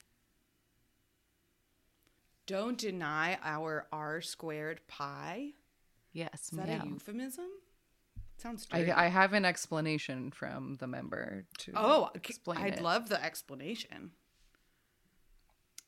[2.46, 5.52] Don't deny our r squared pi.
[6.12, 7.48] Yes, Is that a euphemism?
[8.38, 8.92] Sounds I.
[8.92, 12.82] I have an explanation from the member to oh, explain I'd it.
[12.82, 14.12] love the explanation.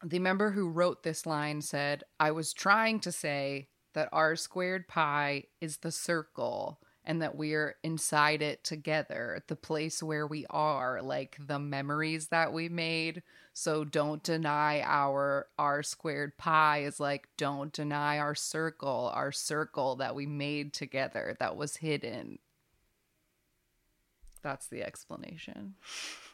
[0.04, 4.88] the member who wrote this line said, I was trying to say that r squared
[4.88, 6.80] pi is the circle
[7.10, 12.52] and that we're inside it together, the place where we are, like the memories that
[12.52, 13.24] we made.
[13.52, 19.96] So don't deny our r squared pi is like, don't deny our circle, our circle
[19.96, 22.38] that we made together that was hidden.
[24.40, 25.74] That's the explanation.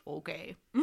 [0.06, 0.56] Okay.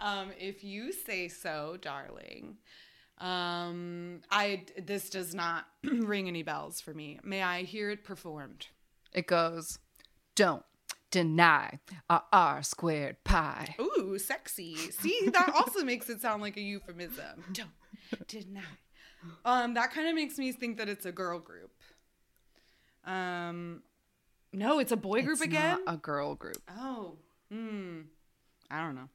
[0.00, 2.56] um, if you say so, darling.
[3.20, 7.18] Um, I this does not ring any bells for me.
[7.22, 8.68] May I hear it performed?
[9.12, 9.78] It goes,
[10.34, 10.64] don't
[11.10, 13.74] deny our r squared pi.
[13.80, 14.74] Ooh, sexy.
[14.76, 17.44] See, that also makes it sound like a euphemism.
[17.52, 17.70] Don't
[18.28, 18.62] deny.
[19.44, 21.72] Um, that kind of makes me think that it's a girl group.
[23.04, 23.82] Um,
[24.52, 25.80] no, it's a boy group It's again.
[25.84, 26.56] not a girl group.
[26.70, 27.16] oh,
[27.50, 28.00] hmm.
[28.70, 29.08] I don't know.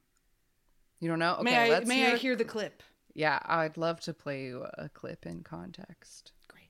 [1.00, 1.34] You don't know?
[1.36, 2.82] Okay, may I let's may I hear the clip?
[3.16, 6.32] Yeah, I'd love to play you a clip in context.
[6.48, 6.68] Great.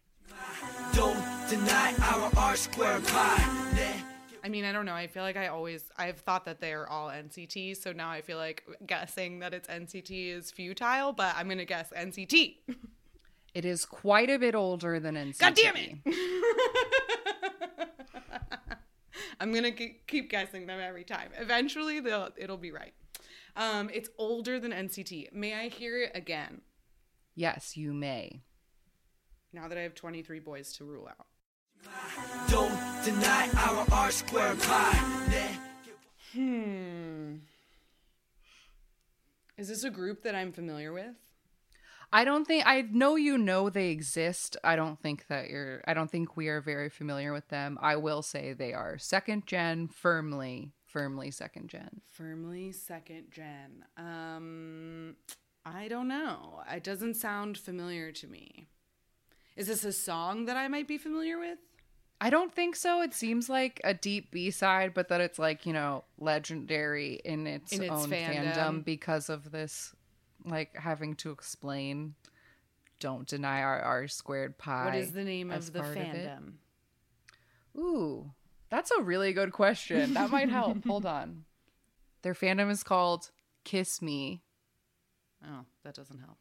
[0.95, 1.19] Don't
[1.51, 3.43] deny our R square pi.
[4.45, 4.95] I mean, I don't know.
[4.95, 8.21] I feel like I always I've thought that they are all NCT, so now I
[8.21, 12.59] feel like guessing that it's NCT is futile, but I'm gonna guess NCT.
[13.53, 15.39] It is quite a bit older than NCT.
[15.41, 15.99] God damn it!
[19.41, 21.31] I'm gonna keep guessing them every time.
[21.41, 22.95] Eventually, they'll it'll be right.
[23.57, 25.33] Um, it's older than NCT.
[25.33, 26.61] May I hear it again?
[27.35, 28.42] Yes, you may.
[29.53, 31.27] Now that I have 23 boys to rule out.
[32.49, 34.92] Don't deny our R square pi.
[36.33, 37.37] Hmm.
[39.57, 41.14] Is this a group that I'm familiar with?
[42.12, 44.57] I don't think I know you know they exist.
[44.62, 47.79] I don't think that you're I don't think we are very familiar with them.
[47.81, 52.01] I will say they are second gen firmly firmly second gen.
[52.11, 53.85] Firmly second gen.
[53.99, 55.17] Um,
[55.67, 56.63] I don't know.
[56.73, 58.69] It doesn't sound familiar to me.
[59.57, 61.59] Is this a song that I might be familiar with?
[62.19, 63.03] I don't think so.
[63.03, 67.47] It seems like a deep B side, but that it's like, you know, legendary in
[67.47, 68.55] its, In its own fandom.
[68.55, 69.95] fandom because of this,
[70.47, 72.15] like having to explain
[73.01, 74.87] don't deny our R squared pi.
[74.87, 76.53] what is the name of the part of fandom?
[77.77, 78.31] Ooh,
[78.71, 80.15] that's a really good question.
[80.15, 80.85] That might help.
[80.87, 81.45] Hold on.
[82.23, 83.31] Their fandom is called
[83.65, 84.43] Kiss Me.
[85.47, 86.39] Oh, that doesn't help.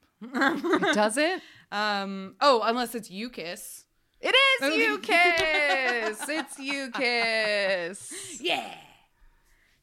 [0.82, 1.44] It doesn't?
[1.72, 2.36] um.
[2.42, 3.86] Oh, unless it's U-KISS.
[4.22, 4.34] It
[4.64, 6.30] is U-KISS.
[6.30, 8.42] It's U-KISS.
[8.42, 8.74] Yeah.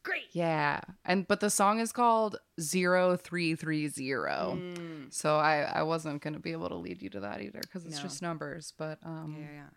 [0.03, 0.25] Great.
[0.33, 0.81] Yeah.
[1.05, 3.89] And but the song is called 0330.
[3.89, 5.13] Mm.
[5.15, 7.85] So I I wasn't going to be able to lead you to that either cuz
[7.85, 8.03] it's No.
[8.03, 9.69] just numbers, but um Yeah, yeah.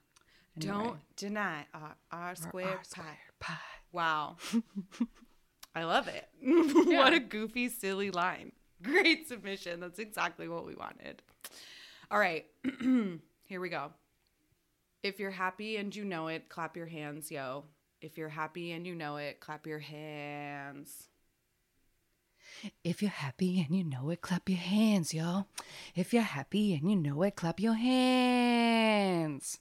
[0.62, 0.74] Anyway.
[0.74, 2.84] Don't deny R, R Our squared R pi.
[2.84, 3.58] squared pi.
[3.92, 4.38] Wow.
[5.76, 6.28] I love it.
[6.42, 8.52] what a goofy, silly line.
[8.82, 9.80] Great submission.
[9.80, 11.22] That's exactly what we wanted.
[12.12, 12.46] All right.
[13.46, 13.92] Here we go.
[15.04, 17.66] If you're happy and you know it, clap your hands, yo.
[18.02, 21.10] If you're happy and you know it, clap your hands.
[22.84, 25.48] If you're happy and you know it, clap your hands, y'all.
[25.96, 29.60] If you're happy and you know it, clap your hands.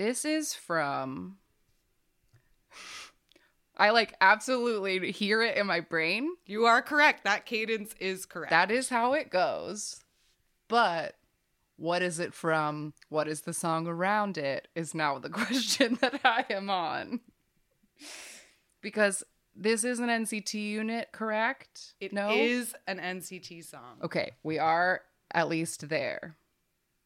[0.00, 1.36] This is from.
[3.76, 6.36] I like absolutely hear it in my brain.
[6.46, 7.24] You are correct.
[7.24, 8.48] That cadence is correct.
[8.48, 10.00] That is how it goes.
[10.68, 11.16] But
[11.76, 12.94] what is it from?
[13.10, 14.68] What is the song around it?
[14.74, 17.20] Is now the question that I am on.
[18.80, 19.22] Because
[19.54, 21.92] this is an NCT unit, correct?
[22.00, 22.30] It no.
[22.30, 23.98] is an NCT song.
[24.02, 26.36] Okay, we are at least there.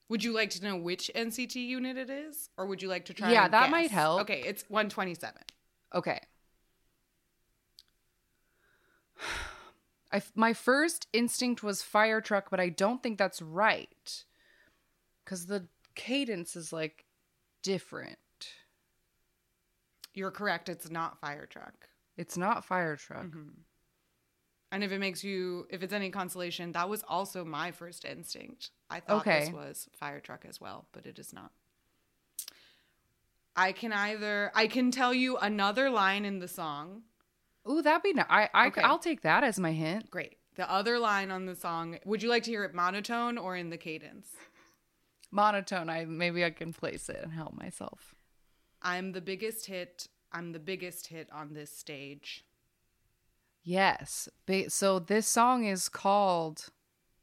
[0.08, 2.50] Would you like to know which NCT unit it is?
[2.58, 3.70] Or would you like to try Yeah, that guess?
[3.70, 4.20] might help.
[4.22, 5.40] Okay, it's 127.
[5.94, 6.20] Okay.
[10.12, 14.24] I f- my first instinct was fire truck, but I don't think that's right.
[15.24, 17.06] Cuz the cadence is like
[17.62, 18.18] different.
[20.12, 20.68] You're correct.
[20.68, 21.88] It's not Fire Truck.
[22.16, 23.24] It's not fire truck.
[23.26, 23.48] Mm-hmm.
[24.74, 28.70] And if it makes you, if it's any consolation, that was also my first instinct.
[28.90, 29.44] I thought Okay.
[29.44, 31.52] this was fire truck as well, but it is not.
[33.54, 37.02] I can either, I can tell you another line in the song.
[37.70, 38.26] Ooh, that'd be nice.
[38.28, 38.80] I, I Okay.
[38.82, 40.10] I'll take that as my hint.
[40.10, 40.38] Great.
[40.56, 43.70] The other line on the song, would you like to hear it monotone or in
[43.70, 44.26] the cadence?
[45.30, 45.88] Monotone.
[45.88, 48.16] I maybe I can place it and help myself.
[48.82, 50.08] I'm the biggest hit.
[50.32, 52.43] I'm the biggest hit on this stage.
[53.64, 54.28] Yes.
[54.68, 56.66] So this song is called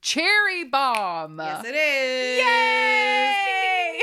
[0.01, 1.38] Cherry Bomb.
[1.38, 2.39] Yes, it is.
[2.43, 3.99] Yay!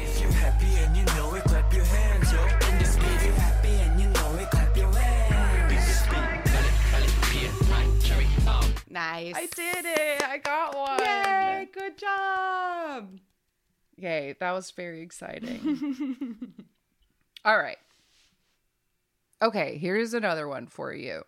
[0.00, 2.44] If you're happy and you know it, clap your hands, yo.
[2.44, 5.28] In this beat, you're happy and you know it, clap your hands.
[8.90, 9.34] Nice.
[9.36, 10.22] I did it.
[10.22, 10.98] I got one.
[11.00, 11.68] Yay!
[11.72, 13.18] Good job.
[13.96, 16.54] Yay, that was very exciting.
[17.44, 17.76] All right.
[19.42, 21.22] Okay, here's another one for you.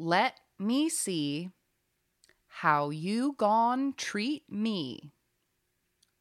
[0.00, 1.50] Let me see
[2.46, 5.12] how you gon' treat me.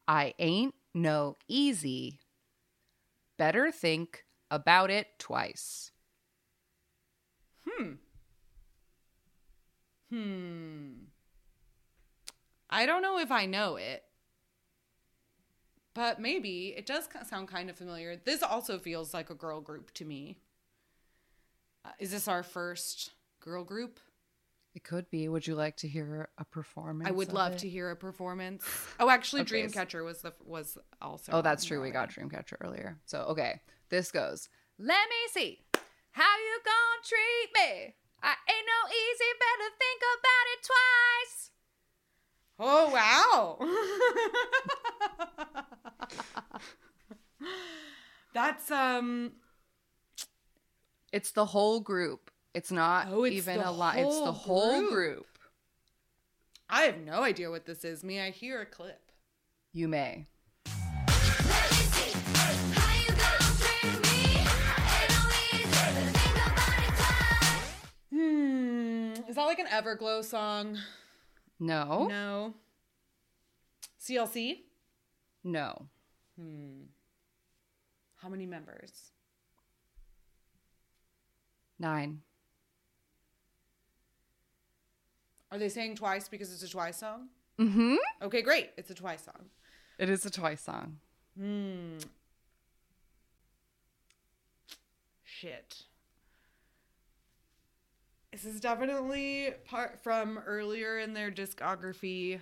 [0.06, 2.20] I ain't no easy.
[3.38, 5.92] Better think about it twice.
[7.66, 7.94] Hmm.
[10.10, 10.90] Hmm.
[12.70, 14.04] I don't know if I know it,
[15.94, 18.18] but maybe it does sound kind of familiar.
[18.18, 20.38] This also feels like a girl group to me.
[21.86, 23.14] Uh, is this our first
[23.50, 24.00] girl group?
[24.76, 25.28] It could be.
[25.28, 27.10] Would you like to hear a performance?
[27.10, 27.60] I would love it?
[27.60, 28.64] to hear a performance.
[29.00, 31.32] Oh, actually, Okay, Dreamcatcher was the was also.
[31.32, 31.82] Oh, that's true.
[31.82, 33.00] We got Dreamcatcher earlier.
[33.06, 33.62] So, okay.
[33.90, 34.48] This goes.
[34.78, 35.64] Let me see
[36.12, 37.96] how you gonna treat me.
[38.22, 41.50] I ain't no easy, better think about it twice.
[42.62, 43.58] Oh wow.
[48.34, 49.32] That's um
[51.12, 52.29] It's the whole group.
[52.54, 53.98] It's not Oh, it's even a lot.
[53.98, 54.92] It's the whole group.
[54.92, 55.26] group.
[56.70, 58.04] I have no idea what this is.
[58.04, 59.12] May I hear a clip?
[59.72, 60.28] You may.
[68.10, 69.12] Hmm.
[69.28, 70.78] Is that like an Everglow song?
[71.60, 72.08] No.
[72.08, 72.54] No.
[74.02, 74.62] CLC?
[75.44, 75.86] No.
[76.40, 76.84] Hmm.
[78.18, 79.12] How many members?
[81.78, 82.22] Nine.
[85.52, 87.30] Are they saying twice because it's a twice song?
[87.60, 87.96] Mm-hmm.
[88.22, 88.72] Okay, great.
[88.78, 89.50] It's a twice song.
[89.98, 90.98] It is a twice song.
[91.38, 91.98] Hmm.
[95.24, 95.84] Shit.
[98.32, 102.40] This is definitely part from earlier in their discography.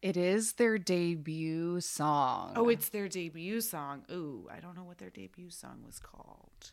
[0.00, 2.52] It is their debut song.
[2.54, 4.04] Oh, it's their debut song.
[4.10, 6.72] Ooh, I don't know what their debut song was called.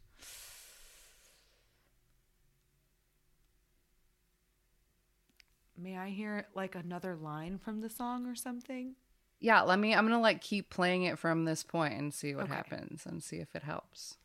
[5.84, 8.96] May I hear like another line from the song or something?
[9.41, 9.62] yeah.
[9.63, 9.93] Let me.
[9.93, 12.54] I'm gonna like keep playing it from this point and see what Okay.
[12.54, 14.15] happens and see if it helps.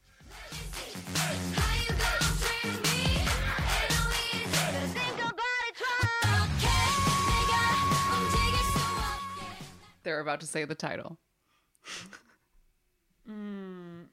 [10.05, 11.19] They're about to say the title.
[13.31, 14.05] mm.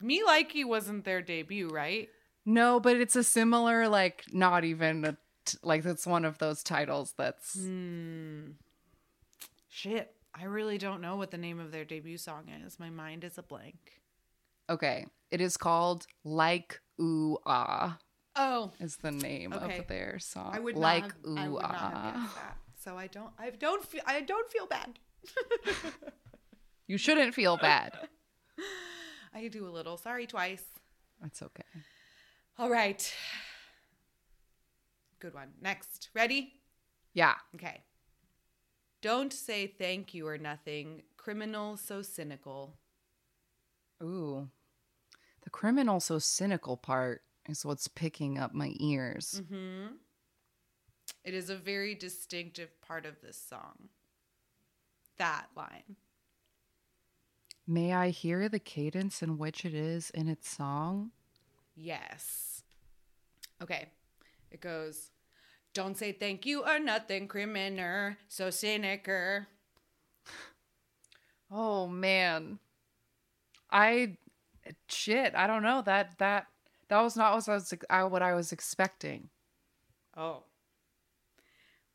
[0.00, 2.08] Me Likey wasn't their debut, right?
[2.44, 5.16] No, but it's a similar, like, not even a,
[5.62, 7.56] like, it's one of those titles that's.
[9.68, 10.14] Shit.
[10.34, 12.78] I really don't know what the name of their debut song is.
[12.80, 14.00] My mind is a blank.
[14.68, 15.06] Okay.
[15.30, 17.98] It is called Like Ooh Ah,
[18.36, 19.78] Oh, is the name Okay.
[19.78, 20.50] of their song.
[20.54, 22.32] I would not like have, Ooh I would Ah.
[22.34, 22.56] that.
[22.82, 24.98] So I don't I don't feel I don't feel bad.
[26.86, 27.92] You shouldn't feel bad.
[29.34, 29.96] I do a little.
[29.96, 30.62] Sorry twice.
[31.22, 31.62] That's okay.
[32.58, 33.10] All right.
[35.24, 35.52] Good one.
[35.62, 36.10] Next.
[36.12, 36.52] Ready?
[37.14, 37.36] Yeah.
[37.54, 37.80] Okay.
[39.00, 41.00] Don't say thank you or nothing.
[41.16, 42.76] Criminal so cynical.
[44.02, 44.50] Ooh.
[45.42, 49.40] The criminal so cynical part is what's picking up my ears.
[49.42, 49.94] Mm-hmm.
[51.24, 53.88] It is a very distinctive part of this song.
[55.16, 55.96] That line.
[57.66, 61.12] May I hear the cadence in which it is in its song?
[61.74, 62.62] Yes.
[63.62, 63.88] Okay.
[64.50, 65.10] It goes,
[65.74, 69.40] Don't say thank you or nothing, criminal, so cynical.
[71.50, 72.58] Oh man.
[73.70, 74.16] I
[74.88, 75.82] shit, I don't know.
[75.82, 76.46] That that
[76.88, 79.28] that was not what I was I, what I was expecting.
[80.16, 80.44] Oh.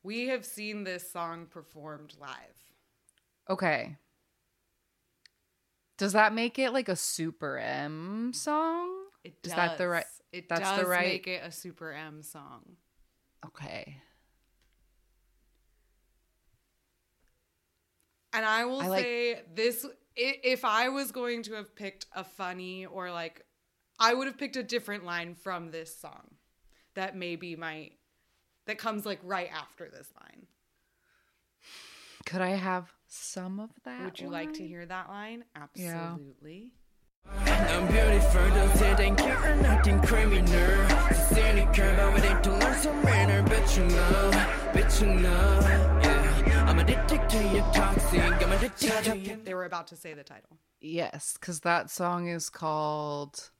[0.02, 2.28] We have seen this song performed live.
[3.48, 3.96] Okay.
[5.98, 8.88] Does that make it like a super M song?
[9.24, 10.22] It Is that the right- does.
[10.32, 12.76] It that's the does right- make it a Super M song.
[13.46, 13.96] Okay.
[18.32, 19.86] And I will I like- say this
[20.16, 23.44] if I was going to have picked a funny or like
[23.98, 26.34] I would have picked a different line from this song
[26.94, 27.92] that maybe might
[28.66, 30.46] that comes like right after this line.
[32.26, 34.04] Could I have some of that?
[34.04, 35.44] Would you like to hear that line?
[35.56, 36.72] Absolutely.
[37.26, 39.32] I'm beautiful, don't say thank you.
[39.32, 40.88] Or nothing criminal.
[41.28, 43.42] Cynical, I'm waiting to learn some manner.
[43.42, 44.30] But you know,
[44.72, 45.60] but you know
[46.46, 50.12] Yeah, I'm addicted to your toxic I'm addicted to you They were about to say
[50.14, 50.58] the title.
[50.80, 53.50] Yes, because that song is called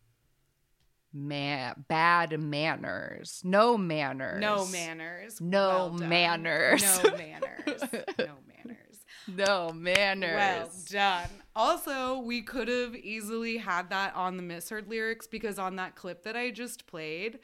[1.12, 3.40] man bad manners.
[3.44, 4.40] No manners.
[4.40, 5.40] No manners.
[5.40, 6.82] No well manners.
[7.04, 7.82] No manners.
[8.18, 8.96] No manners.
[9.26, 10.36] No manners.
[10.36, 11.39] Well done.
[11.56, 16.22] Also, we could have easily had that on the misheard lyrics because on that clip
[16.22, 17.40] that I just played,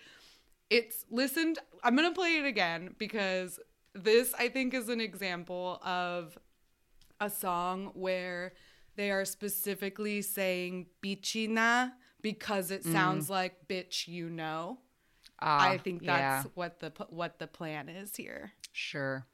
[0.71, 1.59] it's listened.
[1.83, 3.59] I'm going to play it again because
[3.95, 6.39] this, I think, is an example of
[7.21, 8.53] a song where
[8.97, 11.93] they are specifically saying bichina
[12.23, 14.79] because it sounds like bitch you know.
[15.41, 18.53] Ah, I think yeah, that's what the what the plan is here.
[18.73, 19.27] sure.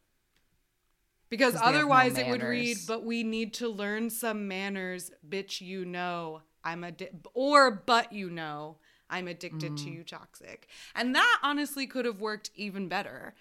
[1.32, 5.60] Because have no otherwise it would read, but we need to learn some manners, bitch,
[5.62, 6.42] you know.
[6.62, 6.92] I'm a
[7.34, 8.76] or but you know,
[9.10, 9.84] I'm addicted Mm.
[9.84, 10.68] to you toxic.
[10.94, 13.34] And that honestly could have worked even better.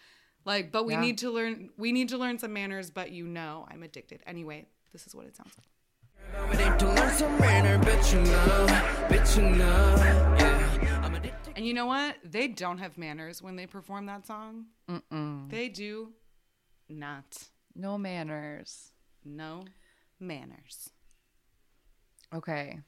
[0.45, 1.01] Like, but we Yeah.
[1.01, 4.23] need to learn we need to learn some manners, but you know, I'm addicted.
[4.25, 5.67] Anyway, this is what it sounds like.
[6.49, 8.65] we need to learn some manner bet you know
[9.09, 9.95] bet you know
[10.39, 12.15] yeah I'm addicted And you know what?
[12.23, 14.67] They don't have manners when they perform that song.
[14.89, 15.49] Mm-mm.
[15.49, 16.13] They do
[16.89, 17.49] not.
[17.75, 18.91] No Manners.
[19.23, 19.65] No
[20.19, 20.89] manners.
[22.33, 22.79] Okay.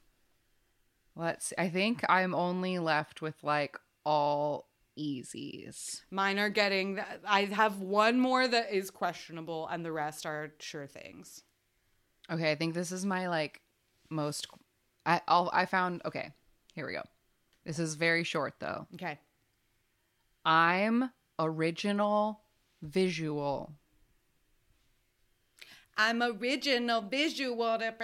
[1.16, 1.54] Let's.
[1.58, 6.02] I think I'm only left with like all easies.
[6.10, 7.00] Mine are getting.
[7.28, 11.44] I have one more that is questionable, and the rest are sure things.
[12.32, 13.62] Okay, I think this is my like
[14.10, 14.48] most.
[15.06, 16.02] I I'll, I found.
[16.06, 16.32] Okay,
[16.74, 17.04] here we go.
[17.66, 18.88] This is very short though.
[18.96, 19.20] Okay.
[20.46, 22.42] I'm original
[22.82, 23.74] visual.
[25.98, 27.78] I'm original visual.
[27.78, 28.02] That's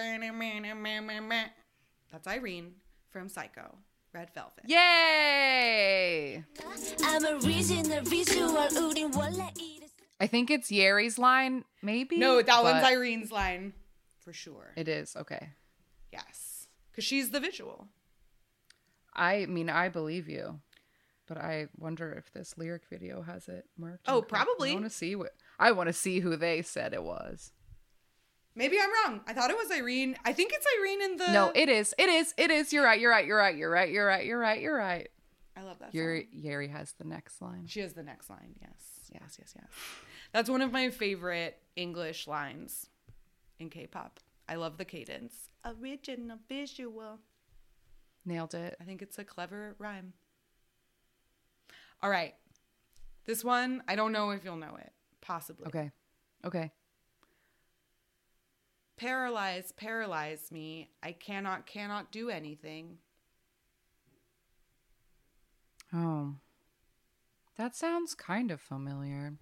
[2.27, 2.73] Irene
[3.09, 3.77] from Psycho.
[4.11, 4.63] Red Velvet.
[4.65, 6.43] Yay!
[10.19, 12.17] I think it's Yeri's line, maybe?
[12.17, 13.73] No, that one's Irene's line
[14.21, 14.73] for sure.
[14.75, 15.15] It is.
[15.15, 15.49] Okay.
[16.11, 16.67] Yes.
[16.91, 17.87] Because she's the visual.
[19.13, 20.59] I mean, I believe you,
[21.27, 24.05] but I wonder if this lyric video has it marked.
[24.07, 24.71] Oh, probably.
[24.71, 27.51] I want to see what I want to see who they said it was.
[28.59, 29.21] Maybe I'm wrong.
[29.25, 30.17] I thought it was Irene.
[30.25, 31.31] I think it's Irene in the.
[31.31, 31.95] No, it is.
[31.97, 32.33] It is.
[32.37, 32.73] It is.
[32.73, 32.99] You're right.
[32.99, 33.25] You're right.
[33.25, 33.55] You're right.
[33.55, 33.89] You're right.
[33.89, 34.25] You're right.
[34.25, 34.61] You're right.
[34.61, 35.07] You're right.
[35.55, 35.95] I love that.
[35.95, 36.41] Yeri, song.
[36.41, 37.67] Yeri has the next line.
[37.67, 38.55] She has the next line.
[38.61, 39.09] Yes.
[39.13, 39.37] Yes.
[39.39, 39.53] Yes.
[39.55, 39.69] Yes.
[40.33, 42.87] That's one of my favorite English lines
[43.59, 44.19] in K-pop.
[44.49, 45.49] I love the cadence.
[45.65, 47.19] Original visual.
[48.25, 48.75] Nailed it.
[48.81, 50.11] I think it's a clever rhyme.
[52.03, 52.35] All right.
[53.25, 54.91] This one, I don't know if you'll know it.
[55.21, 55.67] Possibly.
[55.67, 55.91] Okay.
[56.43, 56.71] Okay.
[58.99, 60.89] Paralyze, paralyze me.
[61.01, 62.97] I cannot, cannot do anything.
[65.93, 66.35] Oh.
[67.57, 69.33] That sounds kind of familiar.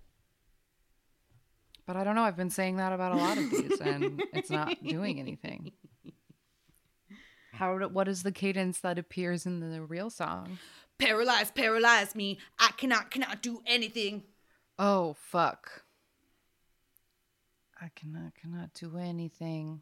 [1.87, 2.23] But I don't know.
[2.23, 5.71] I've been saying that about a lot of these, and it's not doing anything.
[7.53, 7.77] How?
[7.87, 10.59] What is the cadence that appears in the real song?
[10.99, 12.39] Paralyze, paralyze me.
[12.59, 14.23] I cannot, cannot do anything.
[14.77, 15.83] Oh fuck!
[17.79, 19.81] I cannot cannot do anything.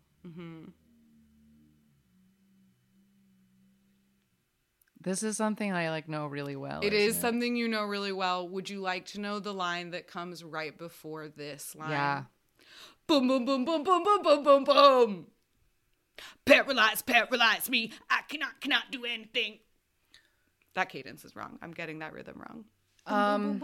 [5.02, 6.82] This is something I like know really well.
[6.84, 8.50] It is isn't something you know really well.
[8.50, 11.92] Would you like to know the line that comes right before this line?
[11.92, 12.24] Yeah.
[13.06, 15.28] Boom, boom, boom, boom, boom, boom, boom, boom, boom.
[16.44, 17.92] Paralyze, paralyze me.
[18.10, 19.60] I cannot, cannot do anything.
[20.74, 21.60] That cadence is wrong.
[21.62, 22.66] I'm getting that rhythm wrong.
[23.06, 23.62] Um.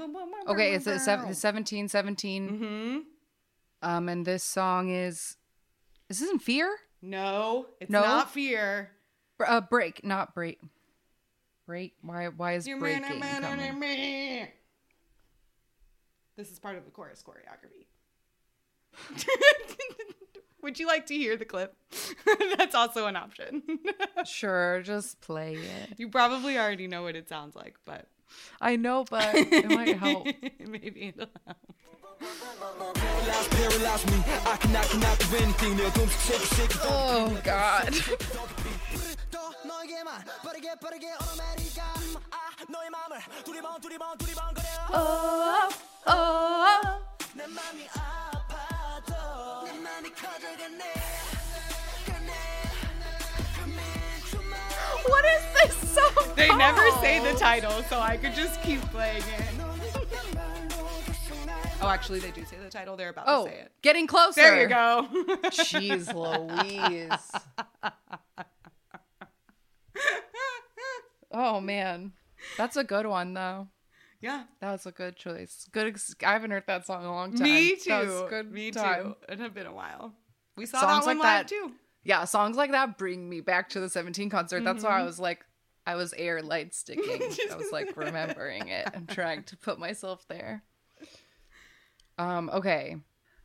[0.47, 2.49] Okay, it's a sev- seventeen seventeen.
[2.49, 2.99] Mm-hmm.
[3.81, 5.37] Um, and this song is.
[6.07, 6.75] This Is this in Fear?
[7.01, 8.01] No, it's No?
[8.01, 8.91] not fear.
[9.37, 10.59] Br- Uh, break, not break.
[11.65, 11.95] Break.
[12.01, 12.27] Why?
[12.27, 14.47] Why is breaking coming?
[16.37, 17.87] This is part of the chorus choreography.
[20.61, 21.75] Would you like to hear the clip?
[22.57, 23.63] That's also an option.
[24.25, 25.95] Sure, just play it.
[25.97, 28.05] you probably already know what it sounds like, but
[28.59, 30.27] I know, but it might help.
[30.59, 33.07] maybe it'll help.
[36.83, 37.93] Oh, God.
[44.93, 45.69] oh,
[46.07, 47.01] oh,
[55.05, 56.33] What is this song?
[56.35, 59.70] They never say the title, so I could just keep playing it.
[61.83, 62.95] Oh, actually, they do say the title.
[62.95, 63.71] They're about Oh, to say it.
[63.81, 64.39] getting closer.
[64.41, 65.07] There you go.
[65.49, 67.31] Jeez Louise.
[71.33, 72.11] Oh man,
[72.57, 73.67] that's a good one though.
[74.19, 74.43] Yeah.
[74.59, 75.65] That was a good choice.
[75.71, 75.87] Good.
[75.87, 77.43] Ex- I haven't heard that song in a long time.
[77.45, 78.27] Me That was too.
[78.29, 79.03] good Me time.
[79.03, 79.15] too.
[79.33, 80.13] It had been a while.
[80.57, 81.71] We saw Songs that one like live that- too.
[82.03, 84.63] Yeah, songs like that bring me back to the 17 concert.
[84.63, 84.91] That's Mm-hmm.
[84.93, 85.45] why I was like,
[85.87, 87.03] I was air light sticking.
[87.51, 90.63] I was like remembering it and trying to put myself there.
[92.21, 92.49] Um.
[92.53, 92.95] Okay.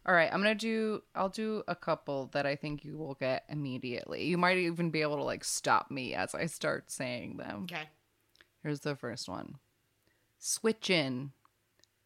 [0.06, 0.30] All right.
[0.32, 1.02] I'm gonna do.
[1.14, 4.24] I'll do a couple that I think you will get immediately.
[4.24, 7.62] You might even be able to like stop me as I start saying them.
[7.64, 7.88] Okay.
[8.62, 9.56] Here's the first one.
[10.38, 11.32] Switch in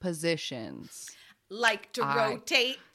[0.01, 1.11] positions.
[1.49, 2.79] Like to I- rotate.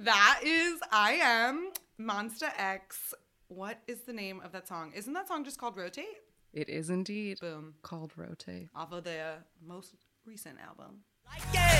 [0.00, 3.14] that is I am Monster X.
[3.48, 4.92] What is the name of that song?
[4.94, 6.04] Isn't that song just called Rotate?
[6.52, 7.38] It is indeed.
[7.40, 7.74] Boom.
[7.82, 8.68] Called Rotate.
[8.74, 9.94] Off of their most
[10.24, 11.00] recent album.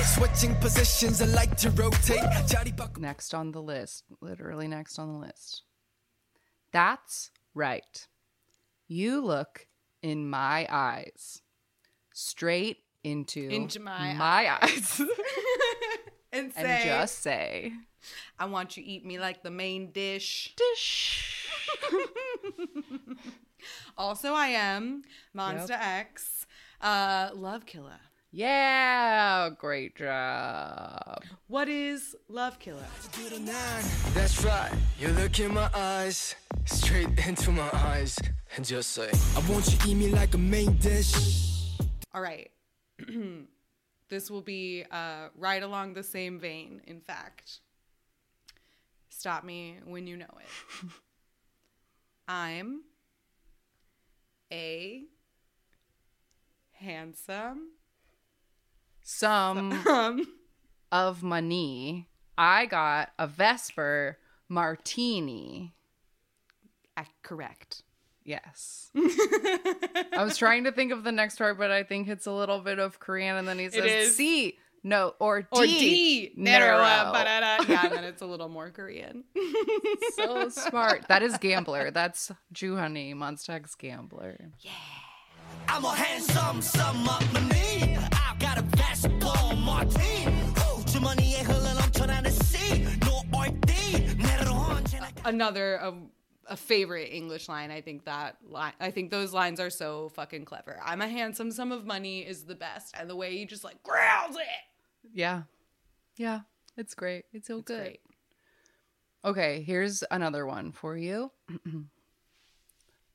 [0.04, 2.20] Switching positions, I like to rotate.
[2.98, 5.62] Next on the list, literally next on the list.
[6.72, 8.06] That's right.
[8.88, 9.66] You look
[10.02, 11.42] in my eyes,
[12.12, 15.00] straight into, into my, my eyes, eyes.
[16.32, 17.72] and, say, and just say,
[18.38, 21.48] "I want you to eat me like the main dish." Dish.
[23.96, 25.02] Also, I am
[25.34, 26.46] Monster X.
[26.80, 27.98] Uh, Love Killer.
[28.30, 31.22] yeah, great job.
[31.48, 32.86] What is Love Killer?
[34.14, 34.72] That's right.
[35.00, 38.16] You look in my eyes, straight into my eyes,
[38.56, 41.74] and just say, I want you to eat me like a main dish.
[42.14, 42.50] All right.
[44.08, 47.60] this will be uh, right along the same vein, in fact.
[49.08, 50.86] Stop me when you know it.
[52.28, 52.82] I'm
[54.52, 55.04] a
[56.72, 57.70] handsome
[59.02, 60.26] Some um,
[60.92, 62.08] of money.
[62.36, 64.18] I got a Vesper
[64.48, 65.74] martini.
[67.22, 67.82] correct.
[68.24, 68.90] Yes.
[68.94, 72.60] I was trying to think of the next part, but I think it's a little
[72.60, 74.16] bit of Korean, and then he says is.
[74.88, 75.48] No, or D.
[75.52, 76.32] Or D.
[76.32, 76.78] Uh, Narrow.
[77.68, 79.24] Yeah, and then it's a little more Korean.
[80.16, 81.06] so smart.
[81.08, 81.90] That is Gambler.
[81.90, 84.50] That's Juhani, Monsta X Gambler.
[84.60, 84.70] Yeah.
[85.68, 87.98] I'm a handsome sum up my.
[88.12, 90.48] I've got a basketball martini.
[95.24, 95.94] Another of
[96.46, 97.70] a favorite English line.
[97.70, 100.80] I think that line, I think those lines are so fucking clever.
[100.82, 103.82] I'm a handsome sum of money is the best, and the way he just like
[103.82, 104.67] growls it
[105.12, 105.42] yeah.
[106.16, 106.40] Yeah.
[106.76, 107.24] It's great.
[107.32, 107.80] It's so good.
[107.80, 108.00] Great.
[109.24, 111.32] Okay, here's another one for you.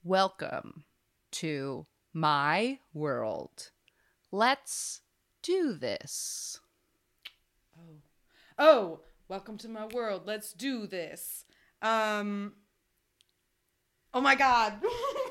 [0.04, 0.84] Welcome
[1.32, 3.72] to my world.
[4.32, 5.02] Let's
[5.42, 6.60] do this.
[8.58, 10.24] Oh, welcome to my world.
[10.26, 11.46] Let's do this.
[11.82, 12.54] Um.
[14.14, 14.74] Oh my god.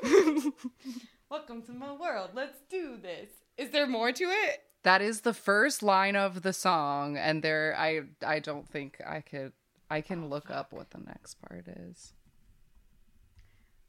[1.29, 2.31] welcome to my world.
[2.33, 3.29] Let's do this.
[3.57, 4.63] Is there more to it?
[4.83, 9.21] That is the first line of the song, and there I I don't think I
[9.21, 9.53] could
[9.89, 12.13] I can look up what the next part is.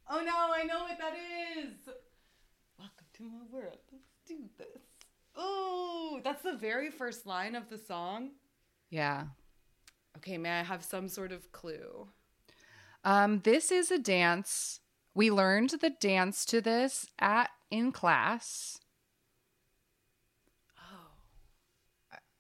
[0.08, 1.14] Oh no, I know what that
[1.58, 1.74] is.
[2.78, 3.78] Welcome to my world.
[3.90, 4.82] Let's do this.
[5.34, 8.30] Oh, that's the very first line of the song.
[8.88, 9.24] Yeah.
[10.18, 12.06] Okay, may I have some sort of clue?
[13.02, 14.78] Um this is a dance.
[15.12, 18.78] We learned the dance to this at in class.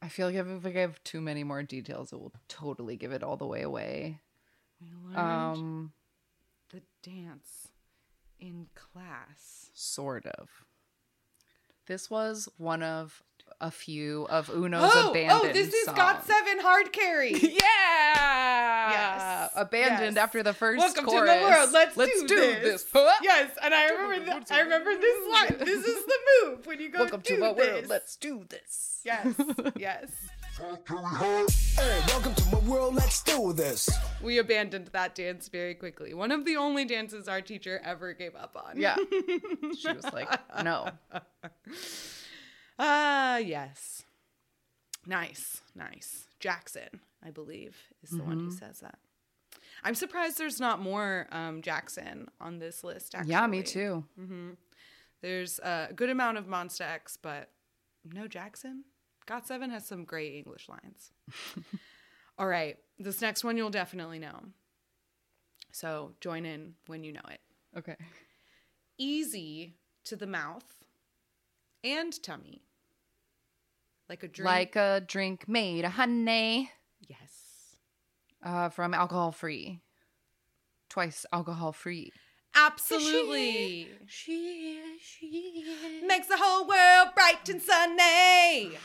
[0.04, 3.22] I feel like if I give too many more details, it will totally give it
[3.22, 4.20] all the way away.
[4.78, 5.16] we learned
[5.56, 5.92] Um,
[6.70, 7.68] the dance
[8.38, 9.70] in class.
[9.72, 10.50] sort of.
[11.86, 13.22] This was one of
[13.60, 16.26] a few of Uno's Oh, abandoned oh, this is Got.
[16.26, 17.32] Seven Hard Carry.
[18.14, 18.90] Yeah.
[18.90, 19.50] Yes.
[19.56, 20.22] Abandoned Yes.
[20.22, 21.30] after the first Welcome chorus.
[21.30, 21.70] to my world.
[21.72, 22.82] Let's, Let's do, do this.
[22.84, 23.12] this.
[23.22, 25.56] Yes, and I remember th- I remember this line.
[25.58, 27.66] This is the move when you go Welcome do to my this.
[27.66, 27.86] world.
[27.88, 29.00] Let's do this.
[29.04, 29.26] Yes,
[29.76, 30.10] yes.
[30.56, 33.88] Hey, welcome to my world, let's do this.
[34.22, 36.14] We abandoned that dance very quickly.
[36.14, 38.78] One of the only dances our teacher ever gave up on.
[38.78, 38.94] Yeah.
[39.78, 40.28] she was like,
[40.62, 40.90] no.
[42.78, 44.02] Ah, yes.
[45.06, 46.26] Nice, nice.
[46.40, 48.56] Jackson, I believe, is the one who Mm-hmm.
[48.56, 48.98] says that.
[49.82, 53.14] I'm surprised there's not more um, Jackson on this list.
[53.14, 54.04] Actually, Yeah, me too.
[54.18, 54.50] Mm-hmm.
[55.20, 57.50] There's a good amount of Monsta X, but
[58.12, 58.84] no Jackson.
[59.26, 61.12] GOT7 has some great English lines.
[62.38, 64.38] All right, this next one you'll definitely know.
[65.72, 67.40] So join in when you know it.
[67.78, 67.96] Okay.
[68.98, 70.64] Easy to the mouth
[71.84, 72.62] and tummy.
[74.08, 74.46] Like a drink.
[74.46, 76.70] Like a drink made of honey
[77.06, 77.76] yes.
[78.42, 79.80] uh, from alcohol free.
[80.88, 82.12] Twice alcohol free.
[82.54, 83.88] Absolutely.
[84.06, 86.04] She is, she is.
[86.06, 88.76] Makes the whole world bright and sunny.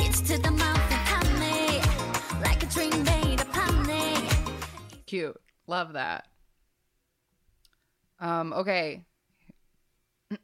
[0.00, 1.80] It's to the mouth of honey,
[2.42, 4.28] like a drink made of honey.
[5.06, 5.38] Cute.
[5.66, 6.26] Love that.
[8.20, 9.04] Um, okay.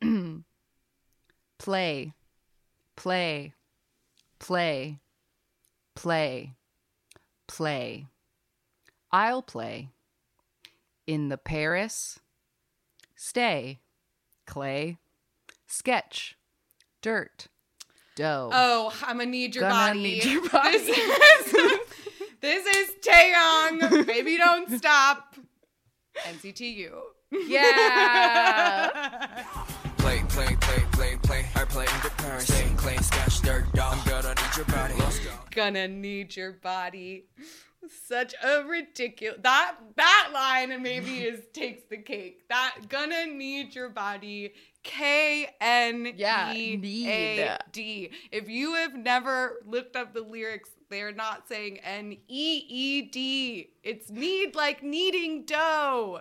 [1.59, 2.13] play.
[2.97, 3.53] Play.
[4.39, 4.99] Play.
[5.95, 6.53] Play.
[7.47, 8.07] Play.
[9.13, 9.89] I'll play.
[11.07, 12.19] In the Paris.
[13.17, 13.79] Stay.
[14.47, 14.99] Clay.
[15.67, 16.37] Sketch.
[17.03, 17.49] Dirt.
[18.17, 18.51] Dough.
[18.53, 20.01] Oh, I'm gonna need your Gonna body.
[20.01, 20.79] need your body.
[20.79, 20.89] This
[21.55, 21.79] is,
[22.41, 24.07] this is Taeyong.
[24.07, 25.35] Baby, don't stop.
[26.17, 27.03] NCT U.
[27.49, 28.91] Yeah.
[30.05, 31.47] Play, play, play, play, play.
[31.55, 32.45] I play in the Paris.
[32.45, 33.97] Stay, clay, sketch, dirt, dog.
[33.97, 34.95] I'm gonna need your body.
[34.99, 35.31] Let's go.
[35.51, 37.25] gonna need your body.
[38.07, 42.47] Such a ridiculous that that line maybe is takes the cake.
[42.51, 44.53] That gonna need your body.
[44.83, 47.09] K N Yeah, E need.
[47.09, 48.11] A D.
[48.31, 53.71] If you have never looked up the lyrics, they're not saying N E E D.
[53.83, 56.21] It's need like kneading dough.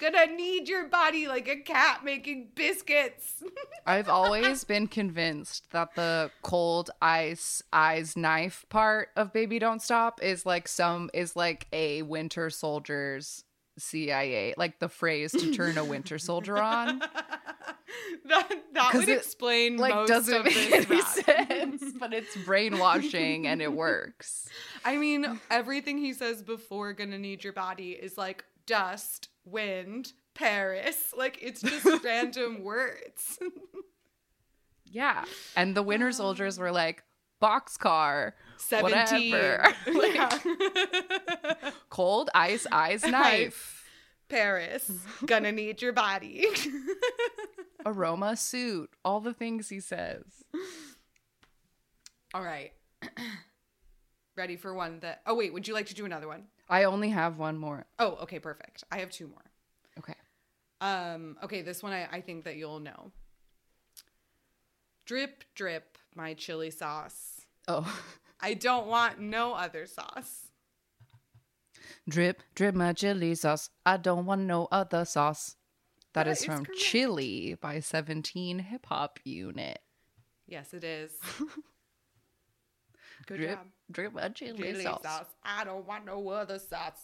[0.00, 3.42] Gonna need your body like a cat making biscuits.
[3.86, 10.22] I've always been convinced that the cold ice eyes knife part of Baby Don't Stop
[10.22, 13.44] is like some is like a winter soldier's
[13.78, 16.98] CIA, like the phrase to turn a winter soldier on.
[18.26, 23.46] that that would it, explain Like most doesn't of make any sense, but it's brainwashing
[23.46, 24.48] and it works.
[24.84, 31.12] I mean, everything he says before gonna need your body is like dust, wind, Paris.
[31.16, 33.38] Like it's just random words.
[34.84, 35.24] Yeah,
[35.56, 37.02] and the winter um, soldiers were like
[37.42, 39.32] boxcar, 17.
[39.32, 41.70] whatever, like, Yeah.
[41.90, 43.84] cold ice eyes knife,
[44.28, 44.90] Paris,
[45.26, 46.46] gonna need your body.
[47.84, 50.24] aroma suit, all the things he says.
[52.34, 52.72] All right.
[54.36, 56.44] Ready for one that Oh wait, would you like to do another one?
[56.68, 57.86] I only have one more.
[57.98, 58.84] Oh, okay, perfect.
[58.90, 59.44] I have two more.
[59.98, 60.14] Okay.
[60.80, 63.10] Um, okay, this one I, I think that you'll know.
[65.06, 67.40] Drip, drip, my chili sauce.
[67.66, 68.00] Oh.
[68.40, 70.46] I don't want no other sauce.
[72.08, 73.70] Drip, drip my chili sauce.
[73.84, 75.56] I don't want no other sauce.
[76.14, 76.78] That That is is from correct.
[76.80, 79.80] Chili by 17 Hip Hop Unit.
[80.46, 81.12] Yes, it is.
[83.26, 83.66] Good drip, job.
[83.90, 85.02] Drip my chili, Chili sauce.
[85.02, 85.26] sauce.
[85.44, 87.00] I don't want no other sauce.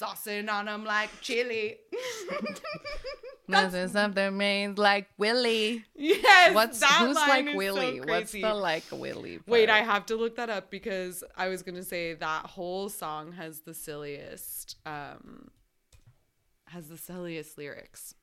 [0.00, 1.76] Saucing on them like chili.
[3.48, 5.84] Is something means like Willie.
[5.94, 8.00] yes, What's that who's like is so Willie?
[8.00, 9.38] What's the like Willie?
[9.46, 13.32] Wait, I have to look that up because I was gonna say that whole song
[13.32, 15.48] has the silliest, um,
[16.66, 18.14] has the silliest lyrics.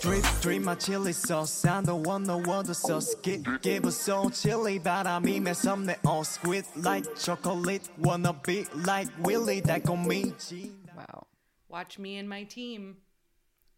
[0.00, 1.64] Drip, drip my chili sauce.
[1.64, 3.14] I don't want no other sauce.
[3.22, 5.98] Give, give us so chili 바람이 매섭네.
[6.06, 7.88] All squid like chocolate.
[7.98, 9.60] Wanna be like Willie.
[9.62, 10.72] 달콤이지.
[10.96, 11.26] Wow.
[11.68, 12.96] Watch me and my team.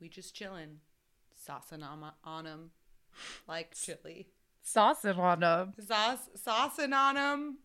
[0.01, 0.81] We just chillin',
[1.35, 2.71] saucing on, my, on 'em
[3.47, 4.27] like chili.
[4.65, 5.73] Saucing on them.
[5.79, 7.59] Sauce, saucing on 'em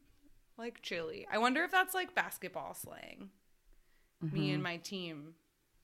[0.57, 1.26] like chili.
[1.32, 3.32] I wonder if that's like basketball slang.
[4.22, 5.36] Me and my team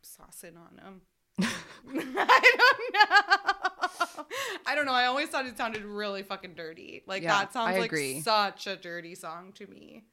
[0.03, 1.01] saucing on 'em.
[1.92, 4.24] I don't know.
[4.66, 4.92] I don't know.
[4.92, 7.02] I always thought it sounded really fucking dirty.
[7.06, 8.20] Like Yeah, that sounds I like agree.
[8.20, 10.04] such a dirty song to me.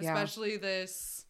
[0.00, 0.10] Yeah.
[0.12, 1.26] Especially this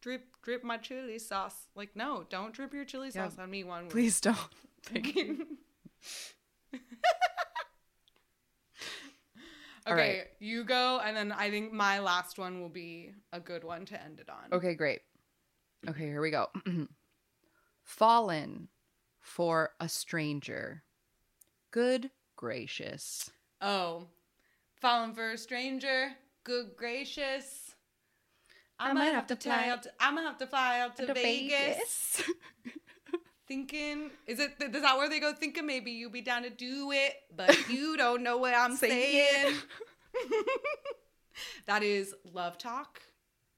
[0.00, 1.68] drip drip my chili sauce.
[1.74, 3.28] Like no, don't drip your chili Yeah.
[3.28, 4.36] sauce on me one Please don't.
[9.88, 10.24] okay, right.
[10.40, 14.00] you go and then I think my last one will be a good one to
[14.02, 14.52] end it on.
[14.56, 15.00] Okay, great.
[15.88, 16.48] Okay, here we go.
[17.86, 18.68] Fallen
[19.20, 20.82] for a stranger.
[21.70, 23.30] Good gracious.
[23.60, 24.08] Oh,
[24.74, 26.10] fallen for a stranger.
[26.42, 27.76] Good gracious.
[28.78, 29.82] I, I might might have, have to to fly fly out.
[29.84, 32.22] To, I'm gonna have to fly out to, To Vegas.
[33.48, 34.54] Thinking, is it?
[34.60, 35.32] Is that where they go?
[35.32, 38.88] Thinking maybe you be down to do it, but you don't know what I'm Say
[38.90, 39.56] saying.
[41.66, 43.00] that is love talk,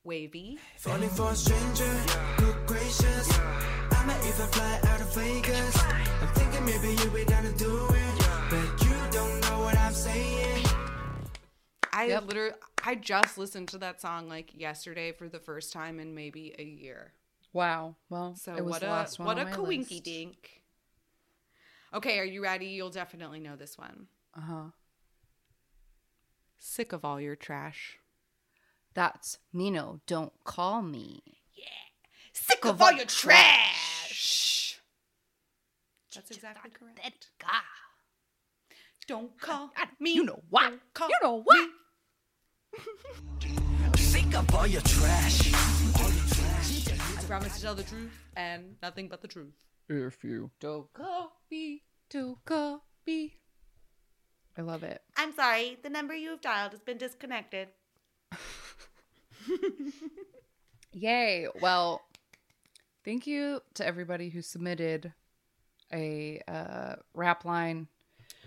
[0.06, 0.58] WayV.
[0.76, 2.00] Falling for a stranger,
[2.36, 3.30] good gracious.
[3.38, 3.67] I
[4.08, 5.76] might even fly out of Vegas.
[5.84, 9.92] I'm thinking maybe you be down to do it, but you don't know what I'm
[9.92, 10.64] saying.
[11.92, 12.24] I Yep.
[12.26, 12.54] literally,
[12.84, 16.62] I just listened to that song like yesterday for the first time in maybe a
[16.64, 17.12] year.
[17.52, 17.96] Wow.
[18.08, 20.62] Well, So it was what the a last one what a on my coinky dink.
[21.92, 22.66] Okay, are you ready?
[22.68, 24.06] You'll definitely know this one.
[24.34, 24.70] Uh-huh.
[26.58, 27.98] Sick of all your trash.
[28.94, 30.00] That's Nino.
[30.06, 31.22] Don't call me.
[31.54, 31.64] Yeah.
[32.32, 33.87] Sick of all your trash.
[36.14, 37.28] That's exactly correct.
[37.44, 37.62] Ah,
[39.06, 40.12] Don't call at me.
[40.14, 40.70] you know what?
[40.70, 41.68] Don't call You know what?
[41.68, 42.86] me.
[43.96, 45.52] Sick of all your trash.
[45.54, 49.52] I promise to tell the truth and nothing but the truth.
[49.88, 52.38] If you don't copy, to
[53.06, 53.34] me.
[54.56, 55.00] I love it.
[55.16, 55.78] I'm sorry.
[55.82, 57.68] The number you have dialed has been disconnected.
[60.92, 61.46] Yay.
[61.60, 62.02] Well,
[63.04, 65.12] thank you to everybody who submitted
[65.92, 67.88] a uh, rap line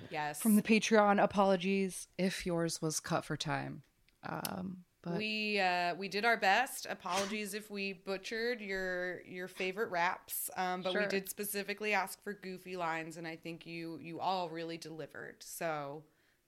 [0.10, 0.42] Yes.
[0.42, 1.22] from the Patreon.
[1.24, 3.84] Apologies if yours was cut for time.
[4.28, 6.86] Um, but we uh, we did our best.
[6.90, 12.34] Apologies if we butchered your your favorite raps, um, but we did specifically ask for
[12.34, 15.38] goofy lines, and I think you you all really delivered.
[15.40, 16.04] So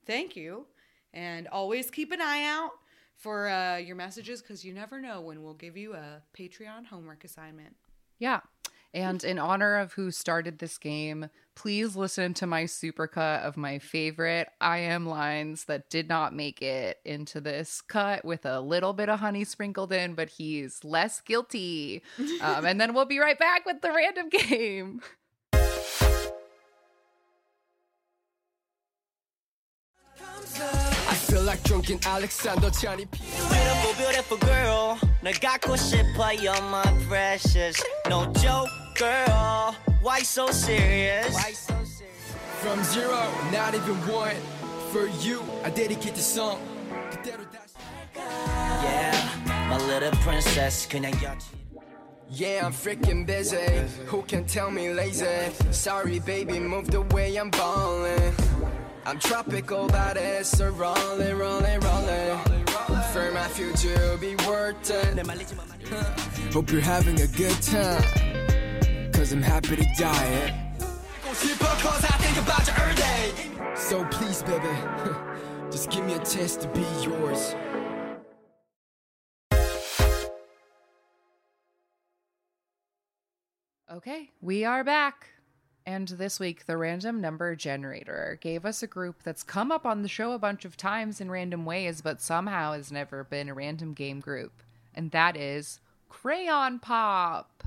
[0.05, 0.67] thank you,
[1.13, 2.71] and always keep an eye out
[3.15, 7.23] for uh, your messages because you never know when we'll give you a Patreon homework
[7.23, 7.75] assignment.
[8.19, 8.41] yeah.
[8.93, 13.79] And in honor of who started this game, please listen to my supercut of my
[13.79, 19.09] favorite I.M lines that did not make it into this cut with a little bit
[19.09, 22.03] of honey sprinkled in, but he's less guilty.
[22.41, 25.01] Um, and then we'll be right back with the random game.
[31.45, 33.05] like drunken Alexander P.
[33.05, 34.99] Beautiful, beautiful girl.
[36.71, 37.81] my precious.
[38.09, 38.69] No joke.
[38.94, 39.74] girl.
[40.02, 41.34] Why so serious?
[41.34, 42.34] Why so serious?
[42.62, 43.20] From zero,
[43.52, 44.36] not even one.
[44.92, 46.58] For you, I dedicate this song.
[47.10, 47.76] 그대로 다시-
[48.82, 49.28] Yeah,
[49.68, 50.86] my little princess.
[50.88, 51.56] 그냥 여친.
[52.30, 53.56] Yeah, I'm freaking busy.
[54.06, 55.50] Who can tell me lazy?
[55.70, 58.34] Sorry, baby, move the way I'm ballin'.
[59.06, 62.38] I'm tropical, that is so rolling, rolling, rolling.
[63.12, 65.16] For my future, be worth it.
[66.52, 68.04] Hope you're having a good time.
[69.23, 70.53] Cause I'm happy to die.
[72.97, 73.31] day.
[73.73, 74.67] So please, baby,
[75.71, 77.55] just give me a chance to be yours.
[83.89, 85.29] Okay, we are back.
[85.85, 90.01] And this week, the random number generator gave us a group that's come up on
[90.01, 93.53] the show a bunch of times in random ways, but somehow has never been a
[93.53, 94.51] random game group.
[94.93, 97.63] And that is Crayon Pop.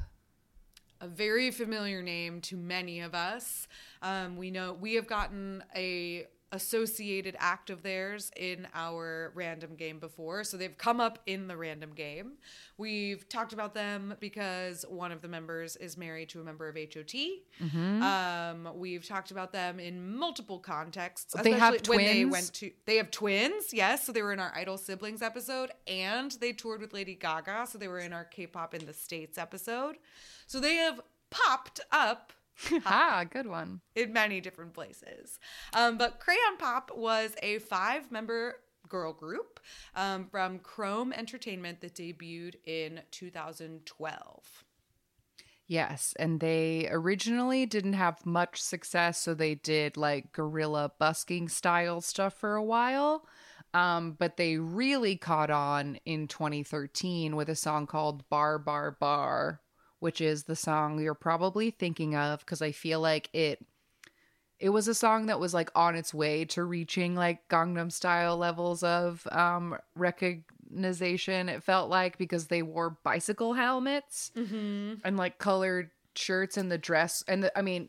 [1.01, 3.69] A very familiar name to many of us.
[4.03, 9.99] Um, we know we have gotten a associated act of theirs in our random game
[9.99, 12.33] before, so they've come up in the random game.
[12.79, 16.77] We've talked about them because one of the members is married to a member of
[16.77, 17.15] HOT.
[18.03, 21.35] Um, we've talked about them in multiple contexts.
[21.43, 22.33] They have especially when they twins?
[22.33, 24.05] went to they have twins, yes.
[24.07, 27.67] So they were in our Idol Siblings episode, and they toured with Lady Gaga.
[27.69, 29.97] So they were in our K-pop in the States episode.
[30.47, 32.33] So they have popped up
[32.87, 33.81] ah, good one.
[33.95, 35.39] in many different places.
[35.75, 38.57] Um, but Crayon Pop was a five-member
[38.89, 39.61] girl group
[39.95, 44.65] um, from Chrome Entertainment that debuted in 2012.
[45.69, 52.01] Yes, and they originally didn't have much success, so they did like guerrilla busking style
[52.01, 53.27] stuff for a while.
[53.75, 59.61] Um, but they really caught on in 2013 with a song called Bar Bar Bar,
[60.01, 63.65] which is the song you're probably thinking of because I feel like it
[64.59, 68.37] it was a song that was like on its way to reaching like Gangnam style
[68.37, 74.33] levels of um recognition it felt like because they wore bicycle helmets
[75.05, 77.89] and like colored shirts and the dress and the I mean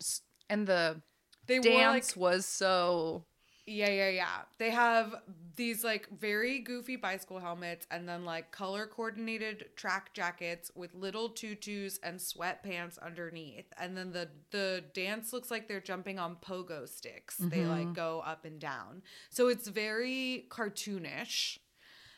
[0.50, 1.02] and the
[1.48, 3.26] They wore like dance was so
[3.70, 4.38] Yeah, yeah, yeah.
[4.60, 5.14] They have
[5.58, 11.28] these like very goofy bicycle helmets and then like color coordinated track jackets with little
[11.28, 13.66] tutus and sweatpants underneath.
[13.78, 17.36] And then the the dance looks like they're jumping on pogo sticks.
[17.38, 17.94] They like mm-hmm.
[17.94, 19.02] go up and down.
[19.30, 21.60] So it's very cartoonish.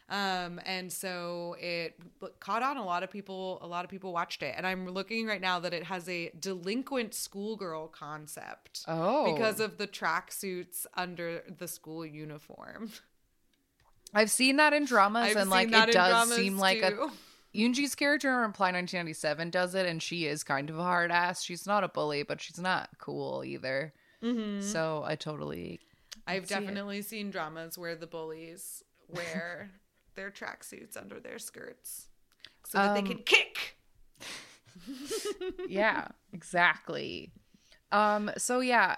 [0.10, 1.95] Um, and so it
[2.39, 2.78] caught on.
[2.78, 4.55] A lot of people, a lot of people watched it.
[4.57, 8.84] And I'm looking right now that it has a delinquent schoolgirl concept.
[8.88, 9.32] Oh.
[9.34, 12.91] because of the tracksuits under the school uniform.
[14.14, 17.12] I've seen that in dramas I've and like it does seem like a too.
[17.55, 21.43] Eunji's character in Reply 1997 does it, and she is kind of a hard ass.
[21.43, 23.93] She's not a bully, but she's not cool either.
[24.24, 24.62] Mm-hmm.
[24.62, 25.80] So I totally.
[26.28, 26.60] I've see it.
[26.60, 29.72] definitely seen dramas where the bullies wear
[30.20, 32.09] their tracksuits under their skirts
[32.65, 33.78] so that they Um, can kick.
[35.67, 37.32] Yeah, exactly.
[37.91, 38.32] Um.
[38.38, 38.97] So yeah,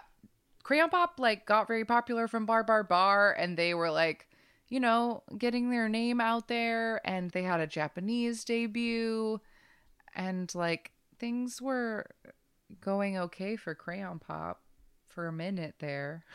[0.64, 4.28] Crayon Pop like got very popular from Bar Bar Bar, and they were like,
[4.70, 9.40] you know, getting their name out there, and they had a Japanese debut,
[10.16, 12.06] and like things were
[12.80, 14.62] going okay for Crayon Pop
[15.08, 16.24] for a minute there.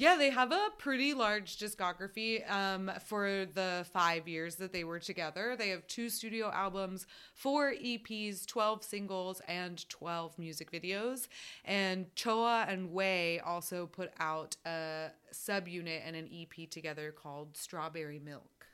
[0.00, 4.98] Yeah, they have a pretty large discography um, for the five years that they were
[4.98, 5.56] together.
[5.58, 11.28] They have two studio albums, four EPs, 12 singles, and 12 music videos.
[11.66, 18.18] And Choa and Way also put out a subunit and an EP together called Strawberry
[18.18, 18.68] Milk.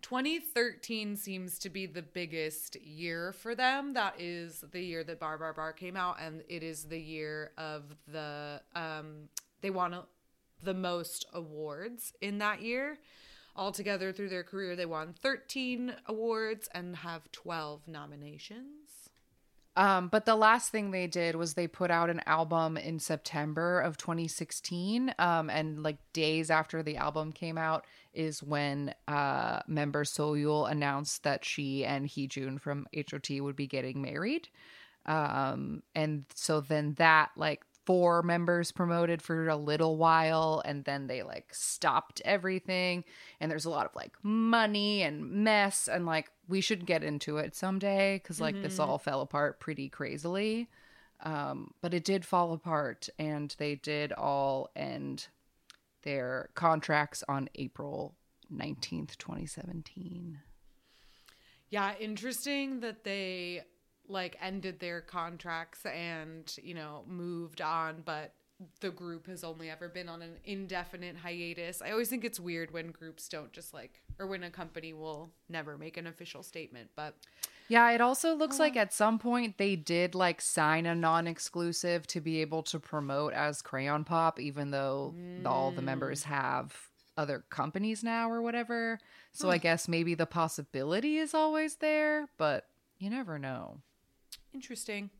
[0.00, 3.92] 2013 seems to be the biggest year for them.
[3.92, 7.50] That is the year that Bar Bar Bar came out, and it is the year
[7.58, 9.28] of the um,
[9.64, 10.04] they want a-
[10.64, 12.98] the most awards in that year.
[13.56, 19.10] Altogether, through their career, they won 13 awards and have 12 nominations.
[19.76, 23.80] Um, but the last thing they did was they put out an album in September
[23.80, 25.14] of 2016.
[25.18, 31.24] Um, and like days after the album came out is when uh, member Soyul announced
[31.24, 34.48] that she and Heejun from HOT would be getting married.
[35.06, 41.06] Um, and so then that like four members promoted for a little while and then
[41.06, 43.04] they like stopped everything.
[43.40, 47.36] And there's a lot of like money and mess and like we should get into
[47.38, 50.68] it someday because like this all fell apart pretty crazily.
[51.20, 55.28] Um but it did fall apart and they did all end
[56.02, 58.14] their contracts on april
[58.54, 60.38] 19th 2017
[61.70, 63.62] Yeah, interesting that they
[64.08, 68.34] like ended their contracts and, you know, moved on, but
[68.80, 71.82] the group has only ever been on an indefinite hiatus.
[71.82, 75.30] I always think it's weird when groups don't just like or when a company will
[75.48, 77.14] never make an official statement, but
[77.68, 82.06] Yeah, it also looks oh, like at some point they did like sign a non-exclusive
[82.08, 86.26] to be able to promote as Crayon Pop, even though all the members mm.
[86.26, 86.76] have
[87.16, 88.98] other companies now or whatever.
[89.32, 92.66] So I guess maybe the possibility is always there, but
[92.98, 93.78] you never know.
[94.54, 95.10] Interesting.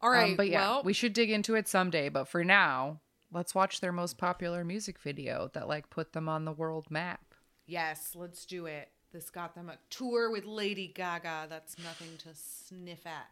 [0.00, 2.08] All right, Um, but yeah, well, we should dig into it someday.
[2.08, 3.00] But for now,
[3.32, 7.34] let's watch their most popular music video that like put them on the world map.
[7.66, 8.90] yes, let's do it.
[9.12, 11.46] This got them a tour with Lady Gaga.
[11.48, 13.28] That's nothing to sniff at.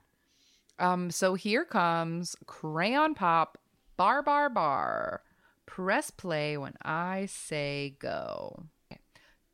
[0.78, 3.58] Um, so here comes Crayon Pop
[3.96, 5.22] Bar Bar Bar.
[5.66, 8.64] Press play when I say go.
[8.90, 9.00] Okay.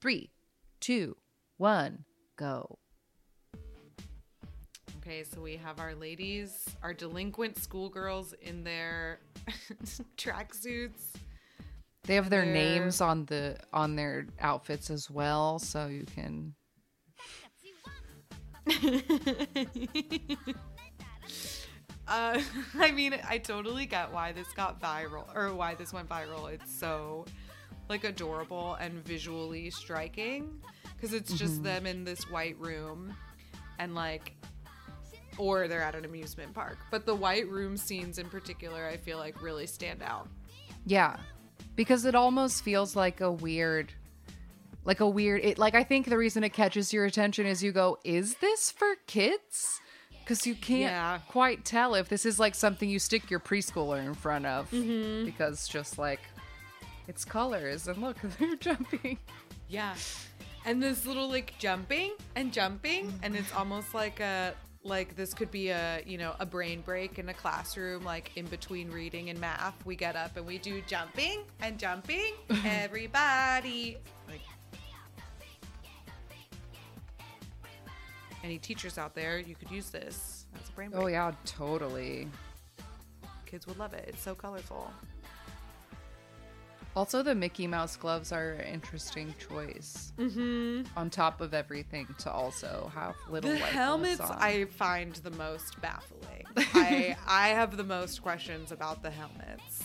[0.00, 0.30] Three,
[0.78, 1.16] two,
[1.56, 2.04] one,
[2.36, 2.78] go.
[5.02, 9.20] Okay, so we have our ladies, our delinquent schoolgirls in their
[10.18, 11.00] tracksuits.
[12.04, 16.54] They have their They're- names on the on their outfits as well, so you can
[22.08, 22.40] Uh,
[22.76, 26.52] I mean, I totally get why this got viral or why this went viral.
[26.52, 27.24] It's so
[27.88, 30.60] like adorable and visually striking
[30.96, 33.14] because it's just them in this white room
[33.78, 34.34] and like
[35.38, 36.78] or they're at an amusement park.
[36.90, 40.28] But the white room scenes in particular, I feel like really stand out.
[40.86, 41.16] Yeah.
[41.76, 43.92] Because it almost feels like a weird
[44.84, 47.70] like a weird it like I think the reason it catches your attention is you
[47.72, 49.80] go, "Is this for kids?"
[50.26, 51.18] Cuz you can't Yeah.
[51.28, 55.26] quite tell if this is like something you stick your preschooler in front of mm-hmm.
[55.26, 56.20] because just like
[57.08, 59.18] it's colors and look, they're jumping.
[59.68, 59.94] Yeah.
[60.64, 65.50] And this little like jumping and jumping and it's almost like a like this could
[65.50, 69.38] be a, you know, a brain break in a classroom like in between reading and
[69.38, 69.84] math.
[69.84, 72.32] We get up and we do jumping and jumping.
[72.64, 74.40] Everybody like
[78.42, 81.04] Any teachers out there, you could use this as a brain oh, break.
[81.04, 82.28] Oh yeah, totally.
[83.44, 84.06] Kids would love it.
[84.08, 84.90] It's so colorful.
[86.96, 90.12] Also, the Mickey Mouse gloves are an interesting choice.
[90.18, 90.98] Mm-hmm.
[90.98, 94.36] On top of everything, to also have little the white helmets on.
[94.40, 96.46] I find the most baffling.
[96.56, 99.84] I I have the most questions about the helmets.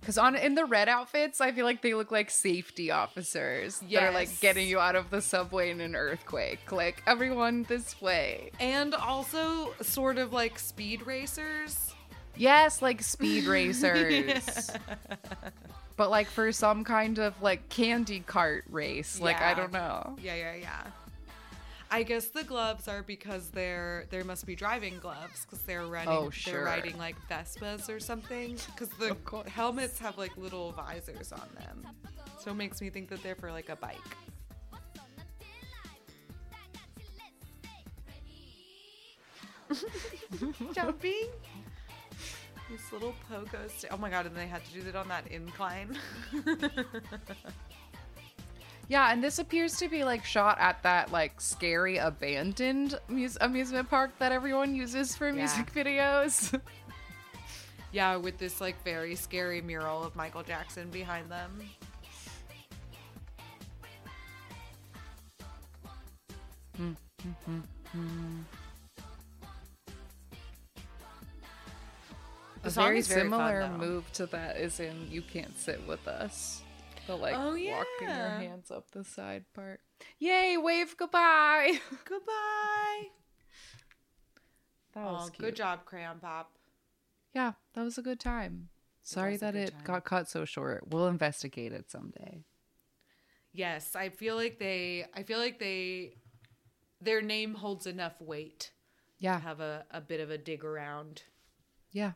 [0.00, 4.02] Because on in the red outfits, I feel like they look like safety officers that
[4.02, 6.72] are like getting you out of the subway in an earthquake.
[6.72, 8.50] Like everyone this way.
[8.60, 11.93] And also sort of like speed racers.
[12.36, 14.70] Yes, like speed racers.
[15.96, 19.20] But like for some kind of like candy cart race.
[19.20, 20.16] Like I don't know.
[20.22, 20.82] Yeah, yeah, yeah.
[21.90, 26.08] I guess the gloves are because they're there must be driving gloves because they're running
[26.08, 26.52] Oh, sure.
[26.54, 29.16] they're riding like Vespas or something because the
[29.48, 31.86] helmets have like little visors on them.
[32.40, 33.98] So it makes me think that they're for like a bike.
[40.74, 41.28] Jumping.
[42.70, 45.26] These little pogo sta- Oh my god, and they had to do that on that
[45.28, 45.96] incline.
[48.86, 53.88] Yeah, and this appears to be like shot at that like scary abandoned mus- amusement
[53.88, 56.60] park that everyone uses for music videos.
[57.92, 61.60] Yeah, with this like very scary mural of Michael Jackson behind them.
[66.76, 66.92] Hmm,
[67.46, 67.58] hmm,
[67.92, 68.40] hmm,
[72.64, 73.76] A song very is very similar though.
[73.76, 76.62] move to that is in "You Can't Sit with Us."
[77.06, 77.68] The like Oh, walking your
[78.08, 79.80] hands up the side part.
[80.18, 80.56] Yay!
[80.56, 81.78] Wave goodbye.
[82.06, 83.08] Goodbye.
[84.94, 85.38] That was Oh, cute.
[85.38, 86.52] good job, Crayon Pop.
[87.34, 88.68] Yeah, that was a good time.
[89.02, 89.82] Sorry was that it time.
[89.84, 90.84] got cut so short.
[90.88, 92.44] We'll investigate it someday.
[93.52, 95.04] Yes, I feel like they.
[95.14, 96.16] I feel like they.
[97.00, 98.72] Their name holds enough weight
[99.18, 101.22] Yeah, to have a, a bit of a dig around.
[101.92, 102.12] yeah.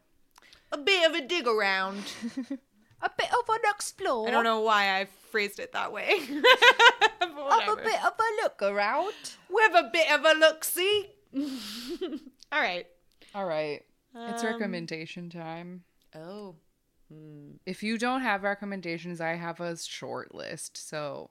[0.73, 2.03] A bit of a dig around.
[3.01, 4.27] A bit of an explore.
[4.27, 6.19] I don't know why I phrased it that way.
[6.19, 9.15] a bit of a look around.
[9.49, 11.07] With a bit of a look see.
[12.53, 12.87] All right.
[13.37, 13.83] All right.
[14.17, 15.85] it's Um, recommendation time.
[16.15, 16.57] Oh.
[17.65, 20.89] If you don't have recommendations, I have a short list.
[20.89, 21.31] So,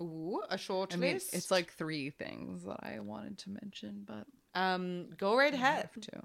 [0.00, 1.34] Ooh, a short I mean, list.
[1.34, 4.24] it's like three things that I wanted to mention, but
[4.54, 5.90] um, go right I ahead.
[5.92, 6.22] have to.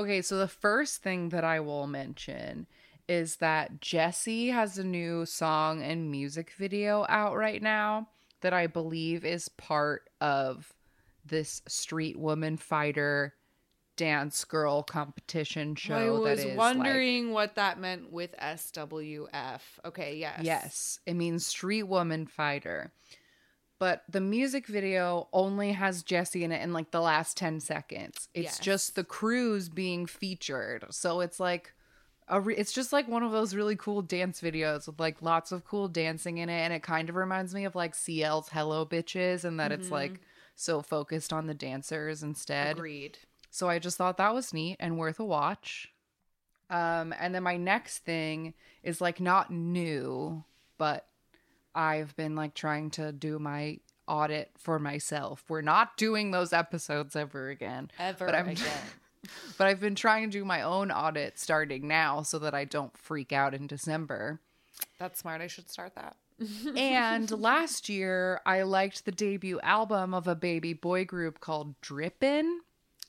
[0.00, 2.66] Okay, so the first thing that I will mention
[3.06, 8.08] is that Jessi has a new song and music video out right now
[8.40, 10.72] that I believe is part of
[11.26, 13.34] this street woman fighter
[13.96, 15.94] dance girl competition show.
[15.94, 19.60] I that was is, like- wondering what that meant with SWF.
[19.84, 20.40] Okay, yes.
[20.42, 22.90] Yes, it means street woman fighter.
[23.80, 28.28] But the music video only has Jessi in it in like the last 10 seconds.
[28.34, 28.58] It's Yes.
[28.60, 30.84] just the crews being featured.
[30.90, 31.72] So it's like
[32.28, 35.50] a re- it's just like one of those really cool dance videos with like lots
[35.50, 38.84] of cool dancing in it and it kind of reminds me of like CL's Hello
[38.84, 40.20] Bitches and that it's like
[40.54, 42.76] so focused on the dancers instead.
[42.76, 43.16] Agreed.
[43.50, 45.90] So I just thought that was neat and worth a watch.
[46.68, 48.52] Um, and then my next thing
[48.82, 50.44] is like not new,
[50.76, 51.06] but
[51.74, 55.44] I've been like trying to do my audit for myself.
[55.48, 57.90] We're not doing those episodes ever again.
[57.98, 58.66] Ever But I'm- again.
[59.58, 62.96] But I've been trying to do my own audit starting now so that I don't
[62.96, 64.40] freak out in December.
[64.98, 65.42] That's smart.
[65.42, 66.16] I should start that.
[66.74, 72.60] and last year, I liked the debut album of a baby boy group called Drippin',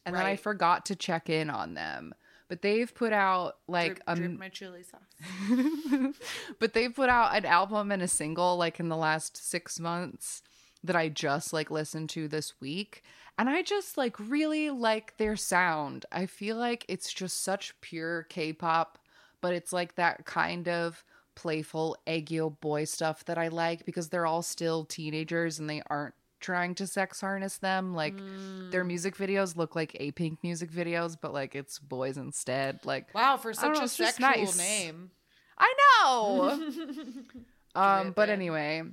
[0.06, 2.14] and then I forgot to check in on them.
[2.52, 6.14] But they've put out like drip, a, drip um, my chili sauce.
[6.60, 10.44] but they've put out an album and a single like in the last six months
[10.84, 13.04] that I just like listened to this week.
[13.38, 16.06] And I just like really like their sound.
[16.12, 19.00] I feel like it's just such pure K pop,
[19.40, 24.26] but it's like that kind of playful Aegyo boy stuff that I like because they're
[24.26, 27.94] all still teenagers and they aren't trying to sex harness them.
[27.94, 28.16] Like
[28.72, 32.86] their music videos look like Apink music videos, but like it's boys instead.
[32.86, 34.58] Like Wow, for such know, a sexual nice.
[34.58, 35.12] name.
[35.58, 35.74] I
[36.04, 36.72] know.
[37.76, 38.84] um, but anyway,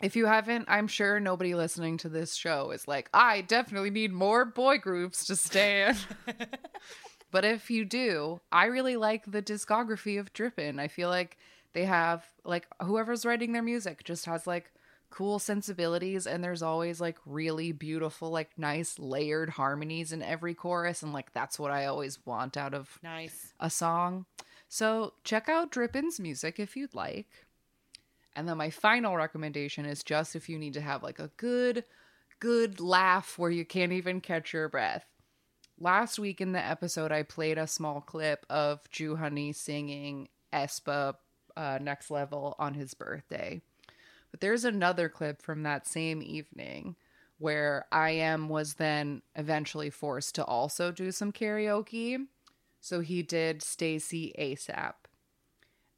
[0.00, 4.12] if you haven't, I'm sure nobody listening to this show is like, I definitely need
[4.12, 5.96] more boy groups to stand.
[7.30, 10.78] but if you do, I really like the discography of Drippin'.
[10.78, 11.38] I feel like
[11.72, 14.70] they have like whoever's writing their music just has like
[15.14, 21.04] cool sensibilities and there's always like really beautiful like nice layered harmonies in every chorus
[21.04, 23.52] and like that's what I always want out of Nice.
[23.60, 24.26] a song.
[24.68, 27.28] So check out Drippin's music if you'd like.
[28.34, 31.84] And then my final recommendation is just if you need to have like a good,
[32.40, 35.06] good laugh where you can't even catch your breath.
[35.78, 41.14] Last week in the episode, I played a small clip of Jooheon singing aespa
[41.56, 43.62] uh, Next Level on his birthday.
[44.34, 46.96] But there's another clip from that same evening
[47.38, 52.18] where I.M was then eventually forced to also do some karaoke.
[52.80, 54.94] So he did STAYC ASAP.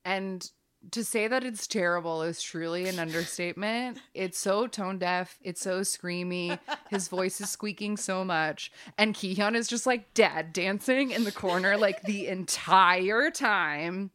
[0.05, 0.51] And
[0.91, 4.01] to say that it's terrible is truly an understatement.
[4.12, 6.59] It's so tone deaf, it's so screamy,
[6.91, 8.70] his voice is squeaking so much.
[8.99, 14.11] And Kihyun is just like dad dancing in the corner like the entire time.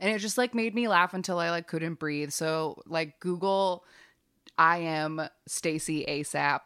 [0.00, 2.30] And it just like made me laugh until I like couldn't breathe.
[2.30, 3.84] So like Google
[4.58, 6.60] I am STAYC ASAP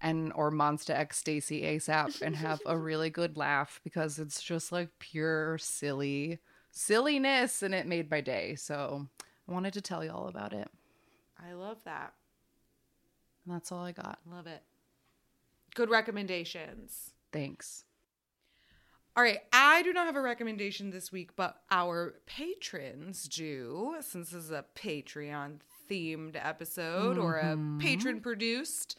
[0.00, 4.70] and or Monsta X STAYC ASAP and have a really good laugh because it's just
[4.70, 6.38] like pure silly
[6.70, 8.54] silliness and it made my day.
[8.54, 9.06] So
[9.48, 10.68] I wanted to tell you all about it.
[11.42, 12.12] I love that.
[13.44, 14.18] And that's all I got.
[14.30, 14.62] Love it.
[15.74, 17.12] Good recommendations.
[17.32, 17.85] Thanks.
[19.16, 24.28] All right, I do not have a recommendation this week, but our patrons do, since
[24.30, 25.60] this is a Patreon
[25.90, 27.78] themed episode or a Mm-hmm.
[27.78, 28.98] patron produced.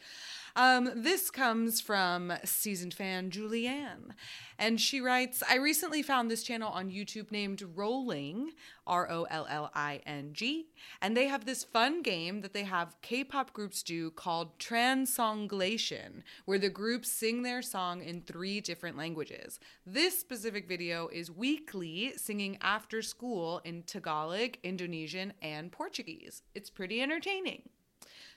[0.58, 4.10] Um, this comes from seasoned fan Julianne.
[4.58, 8.50] And she writes I recently found this channel on YouTube named Rolling,
[8.84, 10.66] R O L L I N G.
[11.00, 16.24] And they have this fun game that they have K pop groups do called Transonglation,
[16.44, 19.60] where the groups sing their song in three different languages.
[19.86, 26.42] This specific video is weekly singing after school in Tagalog, Indonesian, and Portuguese.
[26.56, 27.62] It's pretty entertaining.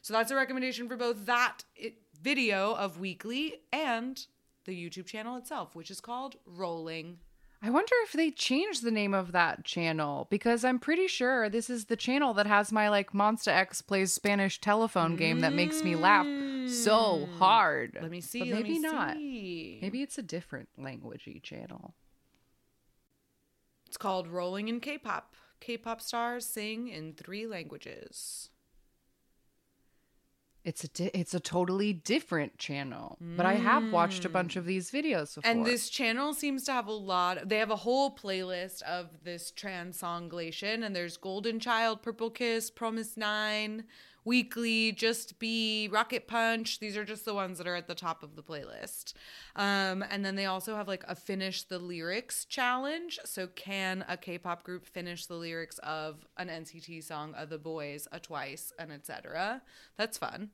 [0.03, 1.63] So that's a recommendation for both that
[2.22, 4.26] video of Weekly and
[4.65, 7.17] the YouTube channel itself, which is called Rolling.
[7.63, 11.69] I wonder if they changed the name of that channel because I'm pretty sure this
[11.69, 15.84] is the channel that has my like Monsta X plays Spanish telephone game that makes
[15.84, 16.26] me laugh
[16.67, 17.38] so mm.
[17.38, 17.99] hard.
[18.01, 18.39] Let me see.
[18.39, 19.15] But maybe not.
[19.15, 19.80] see.
[19.82, 21.93] Maybe it's a different languagey channel.
[23.86, 25.36] It's called Rolling in K-pop.
[25.59, 28.49] K-pop stars sing in three languages.
[30.64, 34.66] It's a di- it's a totally different channel, but I have watched a bunch of
[34.66, 34.68] mm.
[34.68, 35.49] these videos before.
[35.49, 37.49] And this channel seems to have a lot.
[37.49, 43.86] They have a whole playlist of this transonglation, and there's Golden Child, Purple Kiss, fromis_9,
[44.24, 46.80] Weekly, JUST B, Rocket Punch.
[46.80, 49.13] These are just the ones that are at the top of the playlist.
[49.55, 53.19] Um, and then they also have like a finish the lyrics challenge.
[53.26, 58.07] So can a K-pop group finish the lyrics of an NCT song, of THE BOYZ,
[58.11, 59.61] a Twice, and etc.
[59.97, 60.51] That's fun.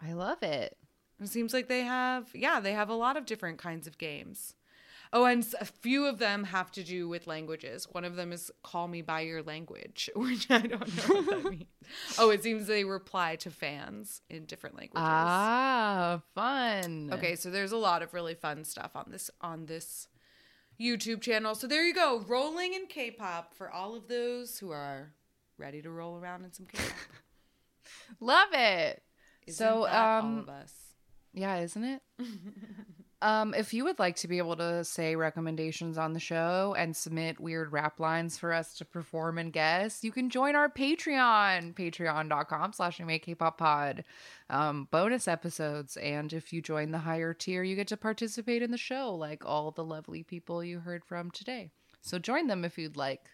[0.00, 0.76] I love it.
[1.20, 4.54] It seems like they have, yeah, they have a lot of different kinds of games.
[5.14, 7.86] Oh, and a few of them have to do with languages.
[7.92, 11.44] One of them is "Call Me by Your Language," which I don't know what that
[11.50, 11.64] means.
[12.18, 15.04] Oh, it seems they reply to fans in different languages.
[15.04, 17.10] Ah, fun.
[17.12, 20.08] Okay, so there's a lot of really fun stuff on this on this
[20.80, 21.54] YouTube channel.
[21.54, 25.12] So there you go, rolling in K-pop for all of those who are
[25.58, 26.90] ready to roll around in some K-pop.
[28.20, 29.02] Love it.
[29.46, 30.72] Isn't so, that all um, of us?
[31.34, 32.02] Yeah, isn't it?
[33.22, 36.94] Um, if you would like to be able to say recommendations on the show and
[36.94, 41.74] submit weird rap lines for us to perform and guess, you can join our Patreon,
[41.74, 43.00] patreon.com slash
[43.56, 44.04] pod.
[44.50, 45.96] Um, bonus episodes.
[45.96, 49.44] And if you join the higher tier, you get to participate in the show like
[49.46, 51.70] all the lovely people you heard from today.
[52.00, 53.28] So join them if you'd like.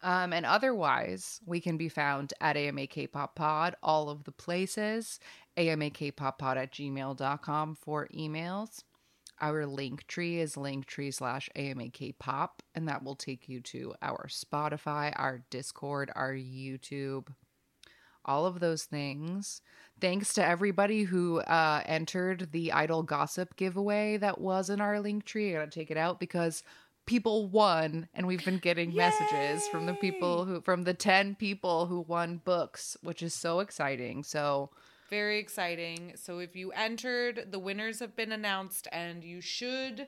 [0.00, 5.18] Um, and otherwise, we can be found at AMA K-Pop Pod, all of the places,
[5.58, 8.82] amakpoppod at gmail.com for emails.
[9.40, 15.12] Our link tree is linktree slash amakpop, and that will take you to our Spotify,
[15.14, 17.28] our Discord, our YouTube,
[18.24, 19.62] all of those things.
[20.00, 25.24] Thanks to everybody who uh, entered the Idol Gossip giveaway that was in our link
[25.24, 25.50] tree.
[25.50, 26.64] I gotta take it out because
[27.06, 31.86] people won, and we've been getting messages from the people who, from the 10 people
[31.86, 34.22] who won books, which is so exciting.
[34.22, 34.70] So,
[35.10, 36.12] Very exciting.
[36.16, 40.06] So if you entered, the winners have been announced, and you should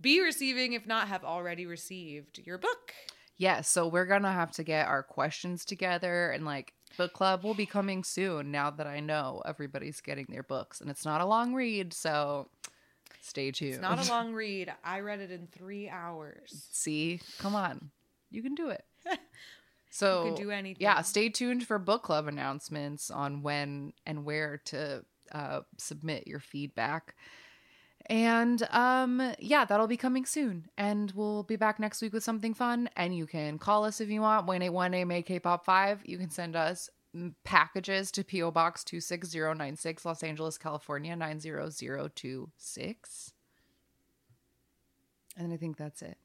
[0.00, 2.92] be receiving, if not have already received, your book.
[3.36, 7.54] yeah, so we're gonna have to get our questions together and like book club will
[7.54, 11.26] be coming soon now that I know everybody's getting their books and it's not a
[11.26, 12.48] long read, so
[13.20, 13.74] stay tuned.
[13.74, 14.72] It's not a long read.
[14.84, 16.68] I read it in three hours.
[16.72, 17.90] See, come on,
[18.30, 18.84] you can do it.
[19.94, 20.82] So can do anything.
[20.82, 26.40] Yeah, stay tuned for book club announcements on when and where to uh, submit your
[26.40, 27.14] feedback.
[28.06, 30.66] And um yeah, that'll be coming soon.
[30.76, 32.90] And we'll be back next week with something fun.
[32.96, 36.56] And you can call us if you want, 181 make pop 5 You can send
[36.56, 43.32] us mm, packages to PO Box 26096 Los Angeles, California 90026.
[45.36, 46.18] And I think that's it.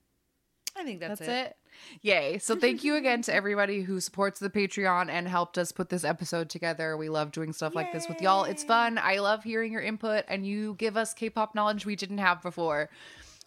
[0.78, 1.48] I think that's, That's, it.
[1.48, 1.56] it.
[2.02, 2.38] Yay.
[2.38, 6.04] So thank you again to everybody who supports the Patreon and helped us put this
[6.04, 6.96] episode together.
[6.96, 8.44] We love doing stuff like this with y'all.
[8.44, 8.98] It's fun.
[8.98, 12.90] I love hearing your input and you give us K-pop knowledge we didn't have before.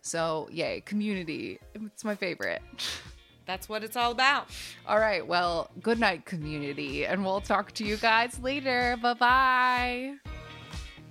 [0.03, 1.59] So, yay, community.
[1.75, 2.63] It's my favorite.
[3.47, 4.49] That's what it's all about.
[4.87, 5.27] All right.
[5.27, 8.97] Well, good night community and we'll talk to you guys later.
[9.03, 10.15] Bye-bye.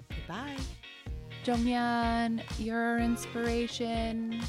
[0.10, 0.58] Goodbye.
[1.44, 4.42] Jonghyun, your inspiration.